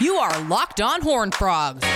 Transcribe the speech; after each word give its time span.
You 0.00 0.16
are 0.16 0.42
Locked 0.44 0.80
On 0.80 1.00
Horn 1.00 1.30
Frogs, 1.30 1.86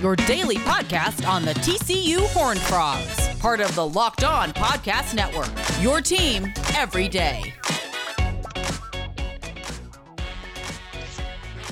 your 0.00 0.14
daily 0.14 0.56
podcast 0.56 1.28
on 1.28 1.44
the 1.44 1.54
TCU 1.54 2.26
Horn 2.32 2.58
Frogs, 2.58 3.36
part 3.38 3.60
of 3.60 3.74
the 3.74 3.86
Locked 3.86 4.24
On 4.24 4.52
Podcast 4.52 5.14
Network. 5.14 5.50
Your 5.82 6.00
team 6.00 6.52
every 6.76 7.08
day. 7.08 7.52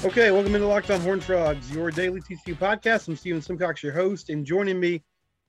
Okay, 0.05 0.31
welcome 0.31 0.55
into 0.55 0.67
Locked 0.67 0.91
On 0.91 1.01
Horn 1.01 1.21
Frogs, 1.21 1.71
your 1.73 1.91
daily 1.91 2.21
TCU 2.21 2.57
podcast. 2.57 3.09
I'm 3.09 3.17
Steven 3.17 3.41
Simcox, 3.43 3.83
your 3.83 3.93
host, 3.93 4.31
and 4.31 4.45
joining 4.45 4.79
me 4.79 5.03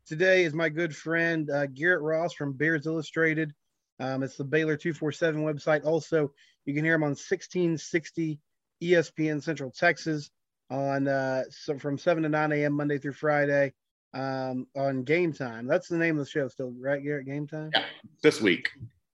today 0.05 0.45
is 0.45 0.53
my 0.53 0.69
good 0.69 0.95
friend 0.95 1.49
uh, 1.49 1.65
Garrett 1.67 2.01
Ross 2.01 2.33
from 2.33 2.53
Bears 2.53 2.87
Illustrated. 2.87 3.53
Um, 3.99 4.23
it's 4.23 4.37
the 4.37 4.43
Baylor 4.43 4.77
247 4.77 5.43
website. 5.43 5.85
Also, 5.85 6.31
you 6.67 6.73
can 6.73 6.83
hear 6.83 6.95
him 6.95 7.03
on 7.03 7.11
1660 7.11 8.39
ESPN 8.83 9.41
Central 9.41 9.71
Texas 9.71 10.29
on 10.69 11.07
uh, 11.07 11.43
so 11.49 11.77
from 11.77 11.97
7 11.97 12.23
to 12.23 12.29
9 12.29 12.51
a.m. 12.51 12.73
Monday 12.73 12.97
through 12.97 13.13
Friday 13.13 13.73
um, 14.13 14.67
on 14.75 15.03
Game 15.03 15.33
Time. 15.33 15.67
That's 15.67 15.87
the 15.87 15.97
name 15.97 16.19
of 16.19 16.25
the 16.25 16.29
show, 16.29 16.47
still, 16.47 16.73
right, 16.79 17.03
Garrett? 17.03 17.25
Game 17.25 17.47
Time? 17.47 17.71
Yeah, 17.73 17.85
this 18.21 18.41
week. 18.41 18.69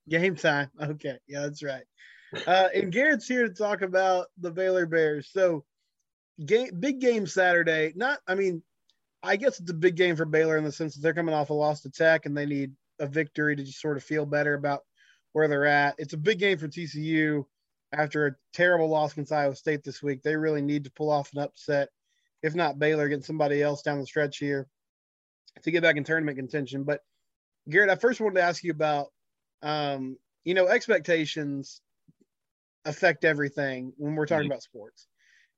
Game 0.10 0.36
Time. 0.36 0.70
Okay. 0.82 1.18
Yeah, 1.28 1.42
that's 1.42 1.64
right. 1.64 1.84
Uh, 2.48 2.70
and 2.74 2.92
Garrett's 2.92 3.28
here 3.28 3.48
to 3.48 3.54
talk 3.54 3.84
about 3.84 4.28
the 4.40 4.52
Baylor 4.52 4.88
Bears. 4.88 5.30
So, 5.32 5.64
game, 6.44 6.72
big 6.80 7.00
game 7.00 7.28
Saturday. 7.28 7.94
Not, 7.96 8.20
I 8.28 8.34
mean, 8.34 8.64
I 9.22 9.36
guess 9.36 9.60
it's 9.60 9.70
a 9.70 9.76
big 9.76 9.96
game 9.96 10.16
for 10.16 10.26
Baylor 10.26 10.58
in 10.58 10.64
the 10.64 10.72
sense 10.72 10.96
that 10.96 11.02
they're 11.02 11.14
coming 11.14 11.36
off 11.36 11.52
a 11.52 11.54
loss 11.54 11.82
to 11.82 11.92
Tech 11.92 12.26
and 12.26 12.36
they 12.36 12.48
need 12.48 12.72
a 13.00 13.06
victory 13.06 13.56
to 13.56 13.64
just 13.64 13.80
sort 13.80 13.98
of 13.98 14.04
feel 14.04 14.26
better 14.26 14.56
about 14.56 14.82
where 15.34 15.48
they're 15.48 15.66
at. 15.66 15.96
It's 15.98 16.14
a 16.14 16.18
big 16.18 16.40
game 16.40 16.58
for 16.58 16.68
TCU 16.68 17.46
after 17.94 18.28
a 18.28 18.36
terrible 18.54 18.90
loss 18.90 19.14
against 19.14 19.32
Iowa 19.32 19.56
State 19.56 19.84
this 19.84 20.02
week. 20.02 20.24
They 20.24 20.36
really 20.36 20.62
need 20.62 20.84
to 20.86 20.92
pull 20.92 21.10
off 21.10 21.32
an 21.34 21.40
upset, 21.40 21.90
if 22.42 22.56
not 22.56 22.80
Baylor, 22.80 23.08
getting 23.08 23.24
somebody 23.24 23.62
else 23.62 23.82
down 23.82 24.00
the 24.00 24.06
stretch 24.06 24.38
here 24.38 24.68
to 25.62 25.72
get 25.72 25.84
back 25.84 25.96
in 25.96 26.04
tournament 26.04 26.38
contention. 26.38 26.84
But 26.84 27.02
Garrett, 27.70 27.90
I 27.90 27.96
first 27.96 28.20
wanted 28.20 28.36
to 28.36 28.44
ask 28.44 28.64
you 28.64 28.72
about, 28.72 29.08
um, 29.62 30.18
you 30.44 30.54
know, 30.54 30.68
expectations 30.68 31.82
affect 32.86 33.24
everything 33.24 33.94
when 33.98 34.16
we're 34.16 34.26
talking 34.26 34.44
mm-hmm. 34.44 34.52
about 34.52 34.64
sports. 34.64 35.08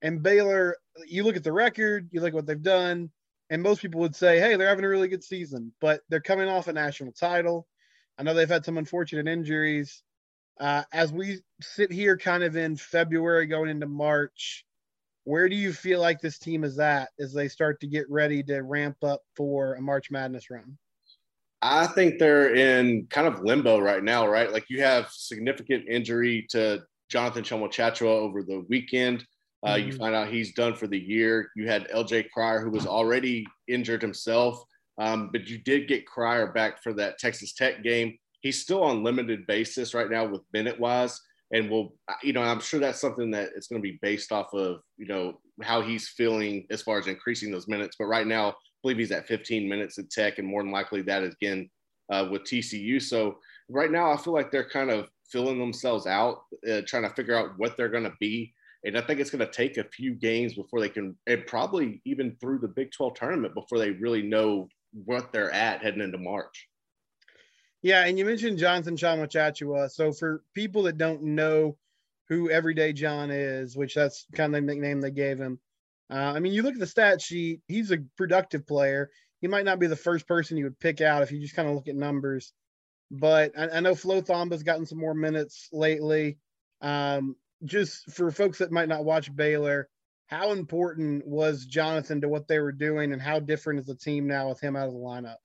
And 0.02 0.22
Baylor, 0.22 0.76
you 1.08 1.24
look 1.24 1.38
at 1.38 1.44
the 1.44 1.54
record, 1.54 2.10
you 2.12 2.22
look 2.22 2.30
at 2.30 2.36
what 2.36 2.46
they've 2.46 2.62
done, 2.62 3.10
and 3.50 3.64
most 3.64 3.82
people 3.82 4.02
would 4.02 4.16
say, 4.16 4.40
hey, 4.40 4.56
they're 4.56 4.68
having 4.68 4.86
a 4.86 4.90
really 4.90 5.08
good 5.08 5.24
season, 5.24 5.72
but 5.80 6.02
they're 6.10 6.20
coming 6.20 6.50
off 6.50 6.68
a 6.68 6.74
national 6.74 7.14
title. 7.14 7.68
I 8.18 8.24
know 8.24 8.34
they've 8.34 8.48
had 8.48 8.66
some 8.66 8.78
unfortunate 8.78 9.28
injuries. 9.28 10.04
Uh, 10.60 10.84
as 10.94 11.12
we 11.12 11.40
sit 11.62 11.92
here 11.92 12.18
kind 12.18 12.44
of 12.44 12.56
in 12.56 12.76
February 12.76 13.46
going 13.46 13.70
into 13.70 13.88
March, 13.88 14.66
where 15.26 15.50
do 15.50 15.56
you 15.56 15.74
feel 15.74 16.00
like 16.00 16.22
this 16.22 16.38
team 16.38 16.64
is 16.64 16.80
at 16.80 17.10
as 17.20 17.34
they 17.34 17.48
start 17.48 17.80
to 17.82 17.88
get 17.88 18.10
ready 18.10 18.42
to 18.44 18.62
ramp 18.62 18.98
up 19.04 19.22
for 19.36 19.74
a 19.74 19.82
March 19.82 20.12
Madness 20.12 20.50
run? 20.50 20.78
I 21.62 21.88
think 21.88 22.20
they're 22.20 22.54
in 22.54 23.08
kind 23.10 23.28
of 23.28 23.42
limbo 23.42 23.80
right 23.80 24.04
now, 24.04 24.28
right? 24.28 24.52
Like 24.52 24.66
you 24.70 24.84
have 24.84 25.10
significant 25.10 25.86
injury 25.90 26.46
to 26.52 26.84
Jonathan 27.10 27.44
Tchamwa 27.44 28.04
over 28.04 28.44
the 28.44 28.64
weekend. 28.70 29.26
Uh, 29.64 29.74
mm-hmm. 29.74 29.88
You 29.88 29.98
find 29.98 30.14
out 30.14 30.28
he's 30.28 30.54
done 30.54 30.76
for 30.76 30.86
the 30.86 31.00
year. 31.00 31.50
You 31.56 31.68
had 31.68 31.90
LJ 31.90 32.30
Cryer, 32.30 32.62
who 32.62 32.70
was 32.70 32.86
already 32.86 33.48
injured 33.68 34.02
himself, 34.02 34.64
um, 35.00 35.30
but 35.32 35.48
you 35.48 35.58
did 35.58 35.88
get 35.88 36.06
Cryer 36.06 36.52
back 36.52 36.84
for 36.84 36.94
that 36.94 37.18
Texas 37.18 37.54
Tech 37.54 37.82
game. 37.82 38.16
He's 38.46 38.62
still 38.62 38.84
on 38.84 39.04
limited 39.04 39.48
basis 39.48 39.96
right 39.96 40.08
now 40.08 40.24
with 40.28 40.44
minute 40.54 40.80
wise, 40.80 41.20
and 41.52 41.68
we'll, 41.68 41.96
you 42.22 42.32
know 42.32 42.44
I'm 42.44 42.60
sure 42.60 42.80
that's 42.80 43.02
something 43.02 43.32
that 43.32 43.50
it's 43.56 43.66
going 43.66 43.82
to 43.82 43.90
be 43.92 43.98
based 44.04 44.32
off 44.32 44.54
of 44.54 44.82
you 44.98 45.08
know 45.08 45.40
how 45.64 45.82
he's 45.82 46.10
feeling 46.10 46.68
as 46.70 46.84
far 46.84 47.00
as 47.00 47.08
increasing 47.08 47.52
those 47.52 47.68
minutes. 47.68 47.96
But 47.98 48.06
right 48.06 48.28
now, 48.28 48.50
I 48.50 48.54
believe 48.84 49.00
he's 49.00 49.12
at 49.12 49.26
15 49.26 49.68
minutes 49.68 49.98
at 49.98 50.12
Tech, 50.12 50.38
and 50.38 50.48
more 50.48 50.62
than 50.62 50.72
likely 50.72 51.02
that 51.02 51.24
again 51.24 51.68
uh, 52.12 52.28
with 52.30 52.44
TCU. 52.44 53.02
So 53.02 53.40
right 53.68 53.90
now, 53.90 54.12
I 54.12 54.18
feel 54.18 54.34
like 54.34 54.52
they're 54.52 54.70
kind 54.70 54.92
of 54.92 55.10
filling 55.32 55.58
themselves 55.58 56.06
out, 56.06 56.44
uh, 56.70 56.82
trying 56.86 57.10
to 57.10 57.16
figure 57.16 57.36
out 57.36 57.58
what 57.58 57.76
they're 57.76 57.90
going 57.90 58.04
to 58.04 58.14
be. 58.20 58.54
And 58.84 58.96
I 58.96 59.02
think 59.02 59.20
it's 59.20 59.32
going 59.32 59.44
to 59.44 59.52
take 59.52 59.78
a 59.78 59.90
few 59.90 60.14
games 60.14 60.54
before 60.54 60.82
they 60.82 60.90
can, 60.90 61.18
and 61.26 61.48
probably 61.48 62.00
even 62.06 62.38
through 62.40 62.60
the 62.60 62.68
Big 62.68 62.92
12 62.92 63.16
tournament 63.16 63.56
before 63.56 63.80
they 63.80 63.90
really 63.90 64.22
know 64.22 64.68
what 65.04 65.34
they're 65.34 65.52
at 65.52 65.82
heading 65.82 66.02
into 66.02 66.20
March. 66.20 66.68
Yeah, 67.86 68.04
and 68.04 68.18
you 68.18 68.26
mentioned 68.26 68.58
Jonathan 68.58 68.96
Tchamwa 68.96 69.28
Tchatchoua. 69.28 69.92
So 69.92 70.12
for 70.12 70.42
people 70.56 70.82
that 70.84 70.98
don't 70.98 71.22
know 71.22 71.78
who 72.30 72.50
Everyday 72.50 72.94
John 72.94 73.30
is, 73.30 73.78
which 73.78 73.94
that's 73.94 74.26
kind 74.34 74.56
of 74.56 74.60
the 74.60 74.66
nickname 74.66 75.02
they 75.02 75.12
gave 75.12 75.38
him. 75.38 75.60
Uh, 76.10 76.16
I 76.16 76.40
mean, 76.40 76.52
you 76.52 76.64
look 76.64 76.74
at 76.74 76.80
the 76.80 76.88
stat 76.88 77.22
sheet, 77.22 77.62
he's 77.68 77.92
a 77.92 78.00
productive 78.18 78.66
player. 78.66 79.12
He 79.40 79.48
might 79.48 79.66
not 79.66 79.78
be 79.78 79.86
the 79.86 79.96
first 79.96 80.28
person 80.28 80.58
you 80.58 80.64
would 80.64 80.80
pick 80.80 81.00
out 81.00 81.22
if 81.22 81.32
you 81.32 81.40
just 81.40 81.56
kind 81.56 81.70
of 81.70 81.76
look 81.76 81.88
at 81.88 81.96
numbers. 81.96 82.54
But 83.12 83.52
I, 83.56 83.78
I 83.78 83.80
know 83.82 83.94
Flo 83.94 84.20
Thamba's 84.20 84.64
gotten 84.64 84.88
some 84.88 84.98
more 84.98 85.14
minutes 85.14 85.70
lately. 85.72 86.40
Um, 86.82 87.36
just 87.66 88.12
for 88.12 88.32
folks 88.32 88.58
that 88.58 88.72
might 88.72 88.90
not 88.90 89.06
watch 89.06 89.36
Baylor, 89.36 89.90
how 90.26 90.54
important 90.54 91.28
was 91.28 91.68
Jonathan 91.68 92.22
to 92.22 92.30
what 92.30 92.48
they 92.48 92.58
were 92.58 92.72
doing, 92.72 93.14
and 93.14 93.22
how 93.22 93.38
different 93.38 93.82
is 93.82 93.86
the 93.86 93.94
team 93.94 94.26
now 94.26 94.50
with 94.50 94.60
him 94.60 94.76
out 94.76 94.88
of 94.88 94.94
the 94.96 95.00
lineup? 95.00 95.36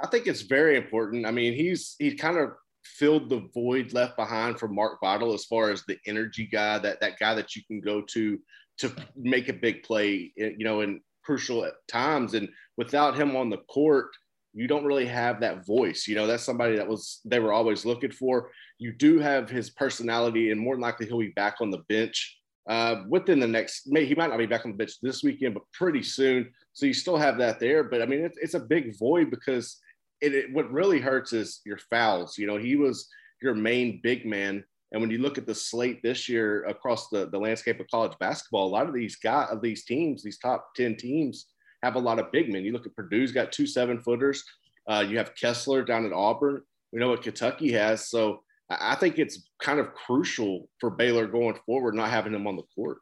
I 0.00 0.06
think 0.06 0.26
it's 0.26 0.42
very 0.42 0.76
important. 0.76 1.26
I 1.26 1.30
mean, 1.30 1.54
he's 1.54 1.96
he 1.98 2.14
kind 2.14 2.38
of 2.38 2.50
filled 2.84 3.28
the 3.28 3.48
void 3.54 3.92
left 3.92 4.16
behind 4.16 4.58
from 4.58 4.74
Mark 4.74 4.98
Vital 5.00 5.34
as 5.34 5.44
far 5.44 5.70
as 5.70 5.84
the 5.86 5.98
energy 6.06 6.46
guy, 6.46 6.78
that 6.78 7.00
that 7.00 7.18
guy 7.18 7.34
that 7.34 7.56
you 7.56 7.62
can 7.66 7.80
go 7.80 8.02
to 8.02 8.38
to 8.78 8.94
make 9.16 9.48
a 9.48 9.52
big 9.52 9.82
play, 9.82 10.32
you 10.36 10.64
know, 10.64 10.82
in 10.82 11.00
crucial 11.24 11.68
times. 11.88 12.34
And 12.34 12.48
without 12.76 13.18
him 13.18 13.36
on 13.36 13.50
the 13.50 13.58
court, 13.68 14.08
you 14.54 14.66
don't 14.66 14.84
really 14.84 15.06
have 15.06 15.40
that 15.40 15.66
voice. 15.66 16.06
You 16.06 16.14
know, 16.14 16.26
that's 16.26 16.44
somebody 16.44 16.76
that 16.76 16.88
was 16.88 17.20
they 17.24 17.40
were 17.40 17.52
always 17.52 17.84
looking 17.84 18.12
for. 18.12 18.50
You 18.78 18.92
do 18.92 19.18
have 19.18 19.50
his 19.50 19.70
personality, 19.70 20.50
and 20.50 20.60
more 20.60 20.74
than 20.74 20.82
likely 20.82 21.06
he'll 21.06 21.18
be 21.18 21.28
back 21.28 21.56
on 21.60 21.70
the 21.70 21.84
bench 21.88 22.38
uh, 22.68 23.02
within 23.08 23.40
the 23.40 23.46
next. 23.46 23.86
May, 23.86 24.04
he 24.04 24.14
might 24.14 24.30
not 24.30 24.38
be 24.38 24.46
back 24.46 24.64
on 24.64 24.72
the 24.72 24.76
bench 24.76 24.92
this 25.02 25.22
weekend, 25.22 25.54
but 25.54 25.64
pretty 25.72 26.02
soon. 26.02 26.50
So 26.72 26.86
you 26.86 26.94
still 26.94 27.16
have 27.16 27.38
that 27.38 27.60
there. 27.60 27.84
But 27.84 28.02
I 28.02 28.06
mean, 28.06 28.24
it's, 28.24 28.38
it's 28.38 28.54
a 28.54 28.60
big 28.60 28.98
void 28.98 29.30
because 29.30 29.78
it, 30.20 30.34
it, 30.34 30.52
what 30.52 30.70
really 30.72 31.00
hurts 31.00 31.32
is 31.32 31.60
your 31.64 31.78
fouls. 31.78 32.38
You 32.38 32.46
know, 32.46 32.56
he 32.56 32.76
was 32.76 33.08
your 33.42 33.54
main 33.54 34.00
big 34.02 34.26
man. 34.26 34.64
And 34.92 35.00
when 35.00 35.10
you 35.10 35.18
look 35.18 35.38
at 35.38 35.46
the 35.46 35.54
slate 35.54 36.02
this 36.02 36.28
year 36.28 36.64
across 36.64 37.08
the, 37.08 37.26
the 37.26 37.38
landscape 37.38 37.78
of 37.78 37.88
college 37.88 38.18
basketball, 38.18 38.66
a 38.66 38.68
lot 38.68 38.88
of 38.88 38.94
these 38.94 39.16
guys 39.16 39.48
of 39.50 39.60
these 39.60 39.84
teams, 39.84 40.22
these 40.22 40.38
top 40.38 40.74
10 40.76 40.96
teams, 40.96 41.46
have 41.82 41.94
a 41.94 42.00
lot 42.00 42.18
of 42.18 42.32
big 42.32 42.52
men. 42.52 42.64
You 42.64 42.72
look 42.72 42.86
at 42.86 42.96
Purdue's 42.96 43.32
got 43.32 43.52
two 43.52 43.66
seven 43.66 44.00
footers. 44.00 44.42
Uh, 44.88 45.04
you 45.06 45.18
have 45.18 45.34
Kessler 45.34 45.82
down 45.84 46.06
at 46.06 46.12
Auburn. 46.12 46.62
We 46.92 47.00
know 47.00 47.10
what 47.10 47.22
Kentucky 47.22 47.70
has. 47.72 48.08
So 48.08 48.42
I 48.70 48.94
think 48.94 49.18
it's 49.18 49.48
kind 49.60 49.78
of 49.78 49.94
crucial 49.94 50.68
for 50.80 50.90
Baylor 50.90 51.26
going 51.26 51.58
forward, 51.66 51.94
not 51.94 52.10
having 52.10 52.34
him 52.34 52.46
on 52.46 52.56
the 52.56 52.64
court. 52.74 52.98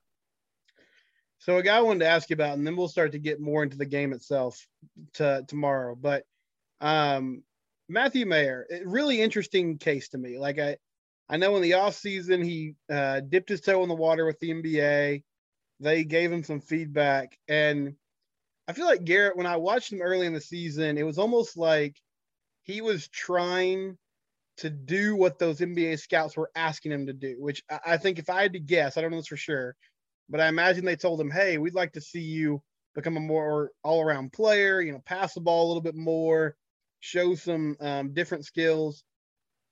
So 1.39 1.59
a 1.59 1.63
guy 1.63 1.77
I 1.77 1.81
wanted 1.81 2.01
to 2.01 2.09
ask 2.09 2.31
you 2.31 2.35
about, 2.35 2.57
and 2.57 2.67
then 2.67 2.77
we'll 2.77 2.89
start 2.89 3.13
to 3.13 3.19
get 3.19 3.41
more 3.41 3.63
into 3.63 3.77
the 3.77 3.87
game 3.87 4.13
itself 4.13 4.67
to, 5.15 5.45
tomorrow. 5.47 5.95
But 5.95 6.25
um, 6.81 7.43
Matthew 7.89 8.27
Mayer, 8.27 8.67
really 8.85 9.21
interesting 9.21 9.79
case 9.79 10.09
to 10.11 10.19
me. 10.19 10.39
Like 10.39 10.59
I, 10.59 10.77
I 11.29 11.37
know 11.37 11.57
in 11.57 11.63
the 11.63 11.75
off 11.75 11.95
season 11.95 12.43
he 12.43 12.75
uh, 12.91 13.21
dipped 13.21 13.49
his 13.49 13.61
toe 13.61 13.83
in 13.83 13.89
the 13.89 13.95
water 13.95 14.27
with 14.27 14.39
the 14.41 14.51
NBA. 14.51 15.23
They 15.81 16.05
gave 16.05 16.33
him 16.33 16.43
some 16.43 16.61
feedback, 16.61 17.39
and 17.49 17.95
I 18.69 18.73
feel 18.73 18.87
like 18.87 19.05
Garrett, 19.05 19.37
when 19.37 19.47
I 19.47 19.57
watched 19.57 19.93
him 19.93 20.01
early 20.01 20.27
in 20.27 20.33
the 20.33 20.41
season, 20.41 20.99
it 20.99 21.05
was 21.05 21.19
almost 21.19 21.57
like 21.57 21.97
he 22.63 22.81
was 22.81 23.09
trying 23.09 23.97
to 24.59 24.71
do 24.71 25.15
what 25.15 25.39
those 25.39 25.61
NBA 25.61 26.01
scouts 26.01 26.37
were 26.37 26.51
asking 26.57 26.93
him 26.93 27.07
to 27.07 27.13
do, 27.13 27.37
which 27.39 27.63
I 27.85 27.97
think 27.97 28.19
if 28.19 28.31
I 28.31 28.43
had 28.43 28.55
to 28.55 28.61
guess, 28.61 28.97
I 28.97 29.03
don't 29.03 29.11
know 29.11 29.19
this 29.19 29.29
for 29.29 29.37
sure, 29.37 29.77
but 30.29 30.41
I 30.41 30.49
imagine 30.49 30.85
they 30.85 30.97
told 30.97 31.21
him, 31.21 31.31
hey, 31.31 31.59
we'd 31.59 31.75
like 31.75 31.93
to 31.93 32.01
see 32.01 32.21
you 32.21 32.63
become 32.95 33.17
a 33.17 33.21
more 33.21 33.71
all 33.85 34.03
around 34.03 34.33
player, 34.33 34.81
you 34.81 34.93
know, 34.93 35.03
pass 35.05 35.35
the 35.35 35.41
ball 35.41 35.67
a 35.67 35.69
little 35.69 35.83
bit 35.83 35.95
more, 35.95 36.57
show 37.01 37.35
some 37.35 37.77
um, 37.81 38.13
different 38.15 38.45
skills. 38.45 39.05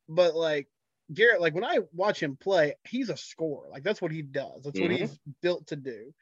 But 0.09 0.35
like 0.35 0.69
Garrett, 1.13 1.41
like 1.41 1.55
when 1.55 1.65
I 1.65 1.81
watch 1.93 2.23
him 2.23 2.37
play, 2.37 2.75
he's 2.85 3.09
a 3.11 3.17
scorer. 3.17 3.69
Like 3.71 3.83
that's 3.83 4.03
what 4.03 4.13
he 4.13 4.23
does, 4.23 4.63
that's 4.65 4.79
mm-hmm. 4.79 4.93
what 4.93 5.01
he's 5.01 5.19
built 5.43 5.67
to 5.69 5.77
do. 5.77 6.13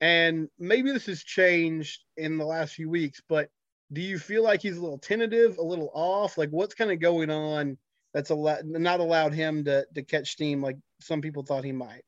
And 0.00 0.48
maybe 0.58 0.92
this 0.92 1.06
has 1.06 1.22
changed 1.22 2.04
in 2.16 2.38
the 2.38 2.44
last 2.44 2.74
few 2.74 2.88
weeks, 2.88 3.20
but 3.28 3.48
do 3.92 4.00
you 4.00 4.18
feel 4.18 4.44
like 4.44 4.62
he's 4.62 4.76
a 4.76 4.80
little 4.80 4.98
tentative, 4.98 5.58
a 5.58 5.62
little 5.62 5.90
off? 5.94 6.38
Like 6.38 6.50
what's 6.50 6.74
kind 6.74 6.92
of 6.92 7.00
going 7.00 7.30
on 7.30 7.78
that's 8.14 8.30
a 8.30 8.34
lot 8.34 8.64
not 8.64 9.00
allowed 9.00 9.34
him 9.34 9.64
to 9.64 9.86
to 9.94 10.02
catch 10.02 10.32
steam 10.32 10.62
like 10.62 10.76
some 11.00 11.20
people 11.20 11.42
thought 11.42 11.64
he 11.64 11.72
might? 11.72 12.02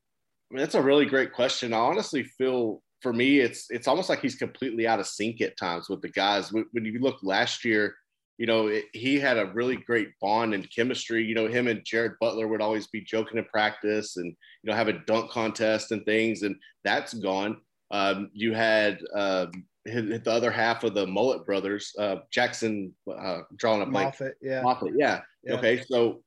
I 0.51 0.53
mean, 0.53 0.59
that's 0.59 0.75
a 0.75 0.81
really 0.81 1.05
great 1.05 1.33
question. 1.33 1.73
I 1.73 1.77
honestly 1.77 2.23
feel 2.23 2.81
for 3.01 3.13
me, 3.13 3.39
it's 3.39 3.69
it's 3.69 3.87
almost 3.87 4.09
like 4.09 4.21
he's 4.21 4.35
completely 4.35 4.87
out 4.87 4.99
of 4.99 5.07
sync 5.07 5.41
at 5.41 5.57
times 5.57 5.89
with 5.89 6.01
the 6.01 6.09
guys. 6.09 6.51
When, 6.51 6.65
when 6.71 6.85
you 6.85 6.99
look 6.99 7.17
last 7.23 7.65
year, 7.65 7.95
you 8.41 8.47
know, 8.47 8.65
it, 8.65 8.85
he 8.91 9.19
had 9.19 9.37
a 9.37 9.51
really 9.53 9.75
great 9.75 10.19
bond 10.19 10.55
and 10.55 10.67
chemistry. 10.75 11.23
You 11.23 11.35
know, 11.35 11.47
him 11.47 11.67
and 11.67 11.85
Jared 11.85 12.13
Butler 12.19 12.47
would 12.47 12.59
always 12.59 12.87
be 12.87 13.01
joking 13.01 13.37
in 13.37 13.45
practice 13.45 14.17
and, 14.17 14.25
you 14.25 14.35
know, 14.63 14.73
have 14.73 14.87
a 14.87 14.93
dunk 14.93 15.29
contest 15.29 15.91
and 15.91 16.03
things, 16.05 16.41
and 16.41 16.55
that's 16.83 17.13
gone. 17.13 17.57
Um, 17.91 18.31
you 18.33 18.55
had 18.55 18.97
uh, 19.15 19.45
the 19.85 20.23
other 20.25 20.49
half 20.49 20.83
of 20.83 20.95
the 20.95 21.05
Mullet 21.05 21.45
brothers, 21.45 21.93
uh, 21.99 22.15
Jackson, 22.31 22.95
uh, 23.15 23.41
drawing 23.57 23.83
a 23.83 23.85
blank. 23.85 24.15
Moffatt, 24.15 24.31
yeah. 24.41 24.63
Moffatt, 24.63 24.93
yeah. 24.97 25.21
Yeah. 25.43 25.53
Okay, 25.57 25.83
so 25.87 26.23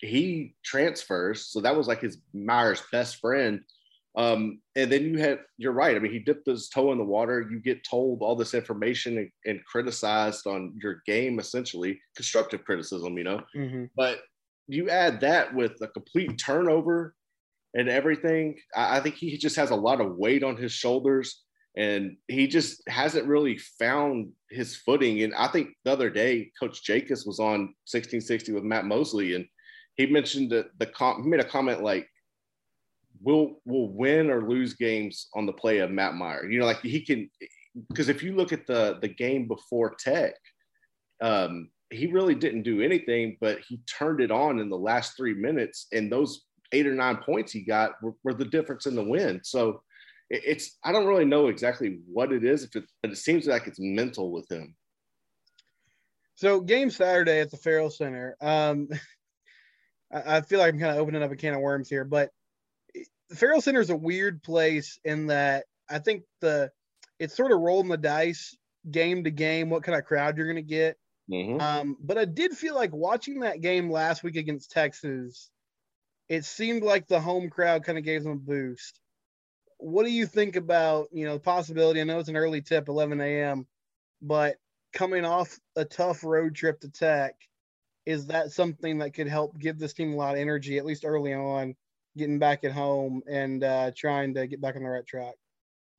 he 0.00 0.54
transfers, 0.64 1.48
so 1.48 1.60
that 1.62 1.76
was 1.76 1.88
like 1.88 2.00
his 2.00 2.18
Mayer's 2.32 2.84
best 2.92 3.16
friend. 3.16 3.62
Um, 4.16 4.60
and 4.76 4.90
then 4.90 5.04
you 5.04 5.18
had, 5.18 5.40
you're 5.58 5.72
right. 5.72 5.94
I 5.94 5.98
mean, 5.98 6.12
he 6.12 6.18
dipped 6.18 6.46
his 6.46 6.68
toe 6.70 6.90
in 6.92 6.98
the 6.98 7.04
water. 7.04 7.46
You 7.50 7.60
get 7.60 7.84
told 7.84 8.22
all 8.22 8.34
this 8.34 8.54
information 8.54 9.18
and, 9.18 9.30
and 9.44 9.64
criticized 9.64 10.46
on 10.46 10.74
your 10.82 11.02
game, 11.06 11.38
essentially 11.38 12.00
constructive 12.14 12.64
criticism, 12.64 13.18
you 13.18 13.24
know. 13.24 13.42
Mhm. 13.54 13.90
But 13.94 14.20
you 14.68 14.88
add 14.88 15.20
that 15.20 15.54
with 15.54 15.80
a 15.82 15.88
complete 15.88 16.38
turnover 16.38 17.14
and 17.74 17.88
everything. 17.90 18.58
I, 18.74 18.96
I 18.96 19.00
think 19.00 19.16
he 19.16 19.36
just 19.36 19.56
has 19.56 19.70
a 19.70 19.76
lot 19.76 20.00
of 20.00 20.16
weight 20.16 20.42
on 20.42 20.56
his 20.56 20.72
shoulders 20.72 21.42
and 21.76 22.16
he 22.28 22.46
just 22.46 22.82
hasn't 22.88 23.26
really 23.26 23.58
found 23.78 24.32
his 24.50 24.76
footing. 24.76 25.22
And 25.22 25.34
I 25.34 25.48
think 25.48 25.68
the 25.84 25.92
other 25.92 26.08
day, 26.08 26.50
Coach 26.58 26.82
Jacobs 26.82 27.26
was 27.26 27.38
on 27.38 27.74
1660 27.84 28.52
with 28.52 28.64
Matt 28.64 28.86
Mosley, 28.86 29.34
and 29.34 29.44
he 29.96 30.06
mentioned 30.06 30.50
that 30.52 30.68
the 30.78 30.86
com- 30.86 31.22
he 31.22 31.28
made 31.28 31.40
a 31.40 31.44
comment 31.44 31.82
like, 31.82 32.08
"We'll 33.26 33.60
we'll 33.66 33.88
win 33.88 34.30
or 34.30 34.48
lose 34.48 34.74
games 34.74 35.28
on 35.34 35.44
the 35.44 35.52
play 35.52 35.78
of 35.78 35.90
Matt 35.90 36.14
Mayer." 36.14 36.48
You 36.48 36.60
know, 36.60 36.66
like 36.66 36.80
he 36.80 37.00
can 37.00 37.28
because 37.88 38.08
if 38.08 38.22
you 38.22 38.34
look 38.34 38.52
at 38.52 38.66
the 38.66 38.98
the 39.02 39.08
game 39.08 39.48
before 39.48 39.96
Tech, 39.98 40.34
um, 41.20 41.68
he 41.90 42.06
really 42.06 42.34
didn't 42.34 42.62
do 42.62 42.80
anything, 42.80 43.36
but 43.40 43.58
he 43.68 43.80
turned 43.86 44.20
it 44.20 44.30
on 44.30 44.58
in 44.60 44.68
the 44.70 44.78
last 44.78 45.16
three 45.16 45.34
minutes, 45.34 45.88
and 45.92 46.10
those 46.10 46.46
eight 46.72 46.86
or 46.86 46.94
nine 46.94 47.16
points 47.18 47.52
he 47.52 47.62
got 47.62 48.00
were, 48.02 48.14
were 48.24 48.34
the 48.34 48.44
difference 48.44 48.86
in 48.86 48.94
the 48.94 49.04
win. 49.04 49.40
So 49.44 49.82
it- 50.30 50.42
it's 50.44 50.78
I 50.84 50.92
don't 50.92 51.06
really 51.06 51.24
know 51.24 51.48
exactly 51.48 52.00
what 52.06 52.32
it 52.32 52.44
is, 52.44 52.64
if 52.64 52.76
it, 52.76 52.84
but 53.02 53.12
it 53.12 53.16
seems 53.16 53.46
like 53.46 53.66
it's 53.66 53.80
mental 53.80 54.30
with 54.32 54.50
him. 54.50 54.76
So 56.36 56.60
game 56.60 56.90
Saturday 56.90 57.40
at 57.40 57.50
the 57.50 57.56
Ferrell 57.56 57.90
Center. 57.90 58.36
Um, 58.40 58.88
I, 60.12 60.36
I 60.36 60.40
feel 60.42 60.58
like 60.58 60.72
I'm 60.74 60.80
kind 60.80 60.92
of 60.92 60.98
opening 60.98 61.22
up 61.22 61.32
a 61.32 61.36
can 61.36 61.54
of 61.54 61.60
worms 61.60 61.88
here, 61.88 62.04
but 62.04 62.30
the 63.28 63.36
Ferrell 63.36 63.60
Center 63.60 63.80
is 63.80 63.90
a 63.90 63.96
weird 63.96 64.42
place 64.42 64.98
in 65.04 65.26
that 65.28 65.66
I 65.88 65.98
think 65.98 66.24
the 66.40 66.72
it's 67.18 67.34
sort 67.36 67.52
of 67.52 67.60
rolling 67.60 67.88
the 67.88 67.96
dice 67.96 68.56
game 68.90 69.24
to 69.24 69.30
game 69.30 69.70
what 69.70 69.82
kind 69.82 69.98
of 69.98 70.04
crowd 70.04 70.36
you're 70.36 70.46
going 70.46 70.56
to 70.56 70.62
get. 70.62 70.96
Mhm. 71.30 71.60
Um, 71.60 71.96
but 72.00 72.18
I 72.18 72.24
did 72.24 72.56
feel 72.56 72.74
like 72.74 72.92
watching 72.92 73.40
that 73.40 73.60
game 73.60 73.90
last 73.90 74.22
week 74.22 74.36
against 74.36 74.70
Texas, 74.70 75.50
it 76.28 76.44
seemed 76.44 76.82
like 76.82 77.06
the 77.06 77.20
home 77.20 77.50
crowd 77.50 77.84
kind 77.84 77.98
of 77.98 78.04
gave 78.04 78.22
them 78.22 78.32
a 78.32 78.36
boost. 78.36 79.00
What 79.78 80.04
do 80.04 80.10
you 80.12 80.26
think 80.26 80.56
about, 80.56 81.08
you 81.12 81.26
know, 81.26 81.34
the 81.34 81.40
possibility? 81.40 82.00
I 82.00 82.04
know 82.04 82.18
it's 82.18 82.28
an 82.28 82.36
early 82.36 82.62
tip, 82.62 82.88
11 82.88 83.20
a.m., 83.20 83.66
but 84.22 84.58
coming 84.92 85.24
off 85.24 85.58
a 85.76 85.84
tough 85.84 86.24
road 86.24 86.54
trip 86.54 86.80
to 86.80 86.90
Tech, 86.90 87.36
is 88.06 88.26
that 88.28 88.52
something 88.52 88.98
that 88.98 89.14
could 89.14 89.28
help 89.28 89.58
give 89.58 89.78
this 89.78 89.94
team 89.94 90.12
a 90.12 90.16
lot 90.16 90.34
of 90.34 90.40
energy, 90.40 90.78
at 90.78 90.84
least 90.86 91.04
early 91.04 91.34
on, 91.34 91.76
getting 92.16 92.38
back 92.38 92.64
at 92.64 92.72
home 92.72 93.22
and 93.28 93.62
uh, 93.62 93.92
trying 93.96 94.34
to 94.34 94.46
get 94.46 94.60
back 94.60 94.76
on 94.76 94.82
the 94.82 94.88
right 94.88 95.06
track? 95.06 95.34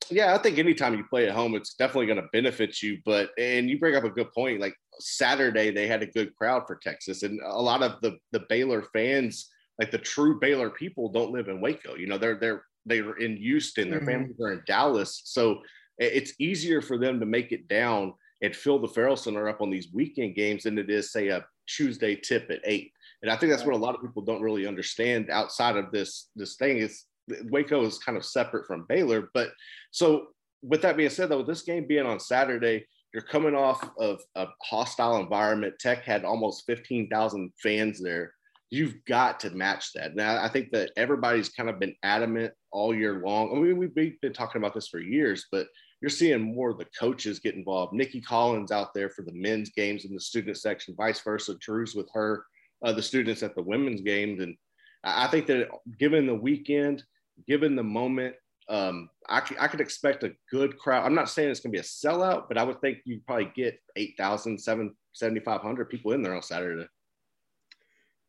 Yeah, 0.09 0.33
I 0.33 0.37
think 0.37 0.57
anytime 0.57 0.95
you 0.95 1.03
play 1.03 1.27
at 1.27 1.35
home, 1.35 1.53
it's 1.55 1.73
definitely 1.73 2.05
going 2.05 2.21
to 2.21 2.29
benefit 2.31 2.81
you. 2.81 2.99
But 3.05 3.31
and 3.37 3.69
you 3.69 3.77
bring 3.79 3.95
up 3.95 4.05
a 4.05 4.09
good 4.09 4.31
point. 4.33 4.61
Like 4.61 4.75
Saturday, 4.99 5.71
they 5.71 5.87
had 5.87 6.01
a 6.01 6.07
good 6.07 6.33
crowd 6.35 6.63
for 6.65 6.77
Texas, 6.77 7.23
and 7.23 7.39
a 7.43 7.61
lot 7.61 7.83
of 7.83 7.99
the 8.01 8.17
the 8.31 8.45
Baylor 8.47 8.83
fans, 8.93 9.49
like 9.79 9.91
the 9.91 9.97
true 9.97 10.39
Baylor 10.39 10.69
people, 10.69 11.09
don't 11.09 11.31
live 11.33 11.49
in 11.49 11.61
Waco. 11.61 11.95
You 11.95 12.07
know, 12.07 12.17
they're 12.17 12.39
they're 12.39 12.63
they're 12.85 13.17
in 13.17 13.35
Houston. 13.37 13.89
Their 13.89 13.99
Mhm. 13.99 14.05
families 14.05 14.39
are 14.41 14.53
in 14.53 14.63
Dallas, 14.65 15.21
so 15.25 15.61
it's 15.97 16.33
easier 16.39 16.81
for 16.81 16.97
them 16.97 17.19
to 17.19 17.25
make 17.25 17.51
it 17.51 17.67
down 17.67 18.13
and 18.41 18.55
fill 18.55 18.79
the 18.79 18.87
Ferrell 18.87 19.17
Center 19.17 19.49
up 19.49 19.61
on 19.61 19.71
these 19.71 19.91
weekend 19.91 20.35
games 20.35 20.63
than 20.63 20.77
it 20.77 20.89
is, 20.91 21.11
say, 21.11 21.29
a 21.29 21.43
Tuesday 21.65 22.15
tip 22.15 22.49
at 22.51 22.61
eight. 22.65 22.91
And 23.21 23.31
I 23.31 23.35
think 23.35 23.51
that's 23.51 23.65
what 23.65 23.75
a 23.75 23.77
lot 23.77 23.95
of 23.95 24.01
people 24.01 24.21
don't 24.21 24.41
really 24.41 24.67
understand 24.67 25.29
outside 25.29 25.75
of 25.75 25.91
this 25.91 26.29
this 26.35 26.55
thing 26.55 26.77
is 26.77 27.05
Waco 27.49 27.83
is 27.85 27.99
kind 27.99 28.17
of 28.17 28.25
separate 28.25 28.65
from 28.65 28.85
Baylor. 28.87 29.29
But 29.33 29.49
so 29.91 30.27
with 30.61 30.81
that 30.81 30.97
being 30.97 31.09
said, 31.09 31.29
though, 31.29 31.39
with 31.39 31.47
this 31.47 31.63
game 31.63 31.85
being 31.87 32.05
on 32.05 32.19
Saturday, 32.19 32.85
you're 33.13 33.23
coming 33.23 33.55
off 33.55 33.89
of 33.99 34.21
a 34.35 34.47
hostile 34.63 35.17
environment. 35.17 35.79
Tech 35.79 36.03
had 36.03 36.25
almost 36.25 36.65
15,000 36.67 37.51
fans 37.61 38.01
there. 38.01 38.33
You've 38.69 38.95
got 39.05 39.39
to 39.41 39.49
match 39.51 39.93
that. 39.93 40.15
Now, 40.15 40.43
I 40.43 40.49
think 40.49 40.71
that 40.71 40.91
everybody's 40.97 41.49
kind 41.49 41.69
of 41.69 41.79
been 41.79 41.95
adamant 42.03 42.53
all 42.71 42.93
year 42.93 43.21
long. 43.25 43.51
I 43.51 43.59
mean, 43.59 43.77
we've 43.77 43.91
we've 43.95 44.21
been 44.21 44.33
talking 44.33 44.61
about 44.61 44.73
this 44.73 44.89
for 44.89 44.99
years, 44.99 45.45
but 45.51 45.67
you're 46.01 46.09
seeing 46.09 46.53
more 46.53 46.71
of 46.71 46.77
the 46.77 46.87
coaches 46.99 47.39
get 47.39 47.55
involved. 47.55 47.93
Nicki 47.93 48.21
Collins 48.21 48.71
out 48.71 48.93
there 48.93 49.09
for 49.09 49.23
the 49.23 49.33
men's 49.33 49.69
games 49.69 50.05
in 50.05 50.13
the 50.13 50.19
student 50.19 50.57
section, 50.57 50.93
vice 50.95 51.21
versa. 51.21 51.55
Drew's 51.59 51.95
with 51.95 52.09
her, 52.13 52.45
uh, 52.83 52.93
the 52.93 53.01
students 53.01 53.43
at 53.43 53.55
the 53.55 53.61
women's 53.61 54.01
games. 54.01 54.41
And 54.41 54.55
I 55.03 55.27
think 55.27 55.47
that 55.47 55.69
given 55.99 56.27
the 56.27 56.35
weekend, 56.35 57.03
given 57.47 57.75
the 57.75 57.83
moment, 57.83 58.35
um, 58.69 59.09
I, 59.29 59.45
c- 59.45 59.55
I 59.59 59.67
could 59.67 59.81
expect 59.81 60.23
a 60.23 60.33
good 60.51 60.77
crowd. 60.77 61.05
I'm 61.05 61.15
not 61.15 61.29
saying 61.29 61.49
it's 61.49 61.59
going 61.59 61.71
to 61.71 61.77
be 61.77 61.79
a 61.79 61.83
sellout, 61.83 62.47
but 62.47 62.57
I 62.57 62.63
would 62.63 62.81
think 62.81 62.99
you 63.05 63.21
probably 63.25 63.51
get 63.55 63.79
8,000, 63.95 64.59
7,500 64.59 65.89
people 65.89 66.11
in 66.11 66.21
there 66.21 66.35
on 66.35 66.41
Saturday. 66.41 66.87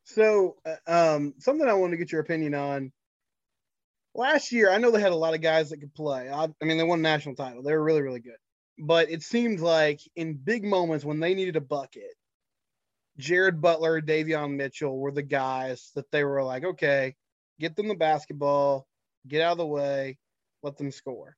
So, 0.04 0.56
uh, 0.64 1.16
um, 1.16 1.34
something 1.38 1.68
I 1.68 1.74
wanted 1.74 1.92
to 1.92 1.96
get 1.98 2.12
your 2.12 2.20
opinion 2.20 2.54
on. 2.54 2.92
Last 4.14 4.52
year, 4.52 4.70
I 4.70 4.78
know 4.78 4.90
they 4.90 5.00
had 5.00 5.12
a 5.12 5.16
lot 5.16 5.34
of 5.34 5.42
guys 5.42 5.70
that 5.70 5.80
could 5.80 5.94
play. 5.94 6.30
I, 6.30 6.44
I 6.44 6.64
mean, 6.64 6.78
they 6.78 6.84
won 6.84 7.00
a 7.00 7.02
national 7.02 7.34
title. 7.34 7.62
They 7.62 7.72
were 7.72 7.84
really, 7.84 8.02
really 8.02 8.20
good. 8.20 8.38
But 8.78 9.10
it 9.10 9.22
seemed 9.22 9.60
like 9.60 10.00
in 10.16 10.34
big 10.34 10.64
moments 10.64 11.04
when 11.04 11.20
they 11.20 11.34
needed 11.34 11.56
a 11.56 11.60
bucket, 11.60 12.14
Jared 13.18 13.60
Butler, 13.60 14.00
Davion 14.00 14.56
Mitchell 14.56 14.96
were 14.96 15.10
the 15.10 15.22
guys 15.22 15.90
that 15.94 16.10
they 16.12 16.24
were 16.24 16.42
like, 16.42 16.64
okay, 16.64 17.14
get 17.58 17.76
them 17.76 17.88
the 17.88 17.94
basketball, 17.94 18.86
get 19.26 19.42
out 19.42 19.52
of 19.52 19.58
the 19.58 19.66
way, 19.66 20.18
let 20.62 20.76
them 20.76 20.92
score. 20.92 21.36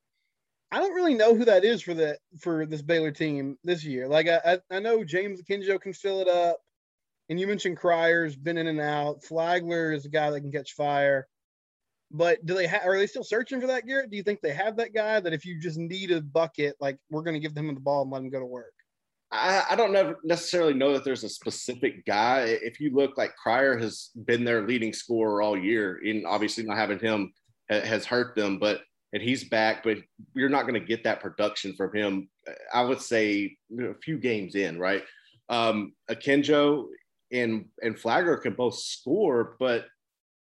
I 0.73 0.79
don't 0.79 0.95
really 0.95 1.15
know 1.15 1.35
who 1.35 1.47
that 1.47 1.65
is 1.65 1.83
for 1.83 1.95
the 1.95 2.19
for 2.39 2.65
this 2.65 2.83
Baylor 2.83 3.11
team 3.11 3.59
this 3.65 3.85
year. 3.85 4.07
Like 4.07 4.29
I, 4.29 4.41
I, 4.45 4.77
I 4.77 4.79
know 4.81 5.03
James 5.03 5.43
Kinjo 5.43 5.81
can 5.81 5.93
fill 5.93 6.21
it 6.21 6.29
up. 6.29 6.59
And 7.29 7.39
you 7.39 7.47
mentioned 7.47 7.77
Cryer's 7.77 8.37
been 8.37 8.59
in 8.59 8.67
and 8.67 8.81
out. 8.81 9.23
Flagler 9.23 9.93
is 9.93 10.05
a 10.05 10.09
guy 10.09 10.31
that 10.31 10.41
can 10.41 10.53
catch 10.53 10.75
fire. 10.75 11.29
But 12.11 12.45
do 12.45 12.55
they 12.55 12.67
have? 12.67 12.83
Are 12.85 12.99
they 12.99 13.07
still 13.07 13.25
searching 13.25 13.61
for 13.61 13.69
that, 13.69 13.87
Garrett? 13.87 14.11
Do 14.11 14.17
you 14.17 14.25
think 14.25 14.41
they 14.41 14.53
have 14.53 14.77
that 14.77 14.93
guy 14.93 15.21
that 15.21 15.33
if 15.33 15.45
you 15.45 15.61
just 15.61 15.79
need 15.79 16.11
a 16.11 16.21
bucket, 16.21 16.75
like 16.81 16.99
we're 17.09 17.23
going 17.23 17.35
to 17.35 17.41
give 17.41 17.55
them 17.55 17.73
the 17.73 17.81
ball 17.81 18.03
and 18.03 18.11
let 18.11 18.23
him 18.23 18.31
go 18.31 18.41
to 18.41 18.47
work? 18.47 18.73
I, 19.33 19.65
I 19.71 19.77
don't 19.77 20.17
necessarily 20.25 20.75
know 20.75 20.93
that 20.93 21.05
there's 21.05 21.25
a 21.25 21.29
specific 21.29 22.05
guy. 22.05 22.59
If 22.63 22.81
you 22.81 22.95
look 22.95 23.17
like 23.17 23.37
Cryer 23.37 23.79
has 23.79 24.11
been 24.25 24.45
their 24.45 24.67
leading 24.67 24.93
scorer 24.93 25.41
all 25.41 25.57
year, 25.57 26.01
and 26.05 26.27
obviously 26.27 26.65
not 26.65 26.77
having 26.77 26.99
him 26.99 27.33
has 27.69 28.05
hurt 28.05 28.35
them, 28.35 28.59
but 28.59 28.81
and 29.13 29.23
he's 29.23 29.49
back, 29.49 29.83
but 29.83 29.99
you're 30.35 30.49
not 30.49 30.63
going 30.63 30.81
to 30.81 30.87
get 30.87 31.05
that 31.05 31.21
production 31.21 31.75
from 31.77 31.95
him. 31.95 32.29
I 32.73 32.83
would 32.83 33.01
say 33.01 33.57
a 33.81 33.95
few 34.03 34.19
games 34.19 34.55
in, 34.55 34.79
right? 34.79 35.03
Um, 35.49 35.93
Akinjo 36.09 36.87
and 37.33 37.67
and 37.83 37.99
Flagler 37.99 38.37
can 38.37 38.55
both 38.55 38.77
score, 38.77 39.57
but 39.59 39.87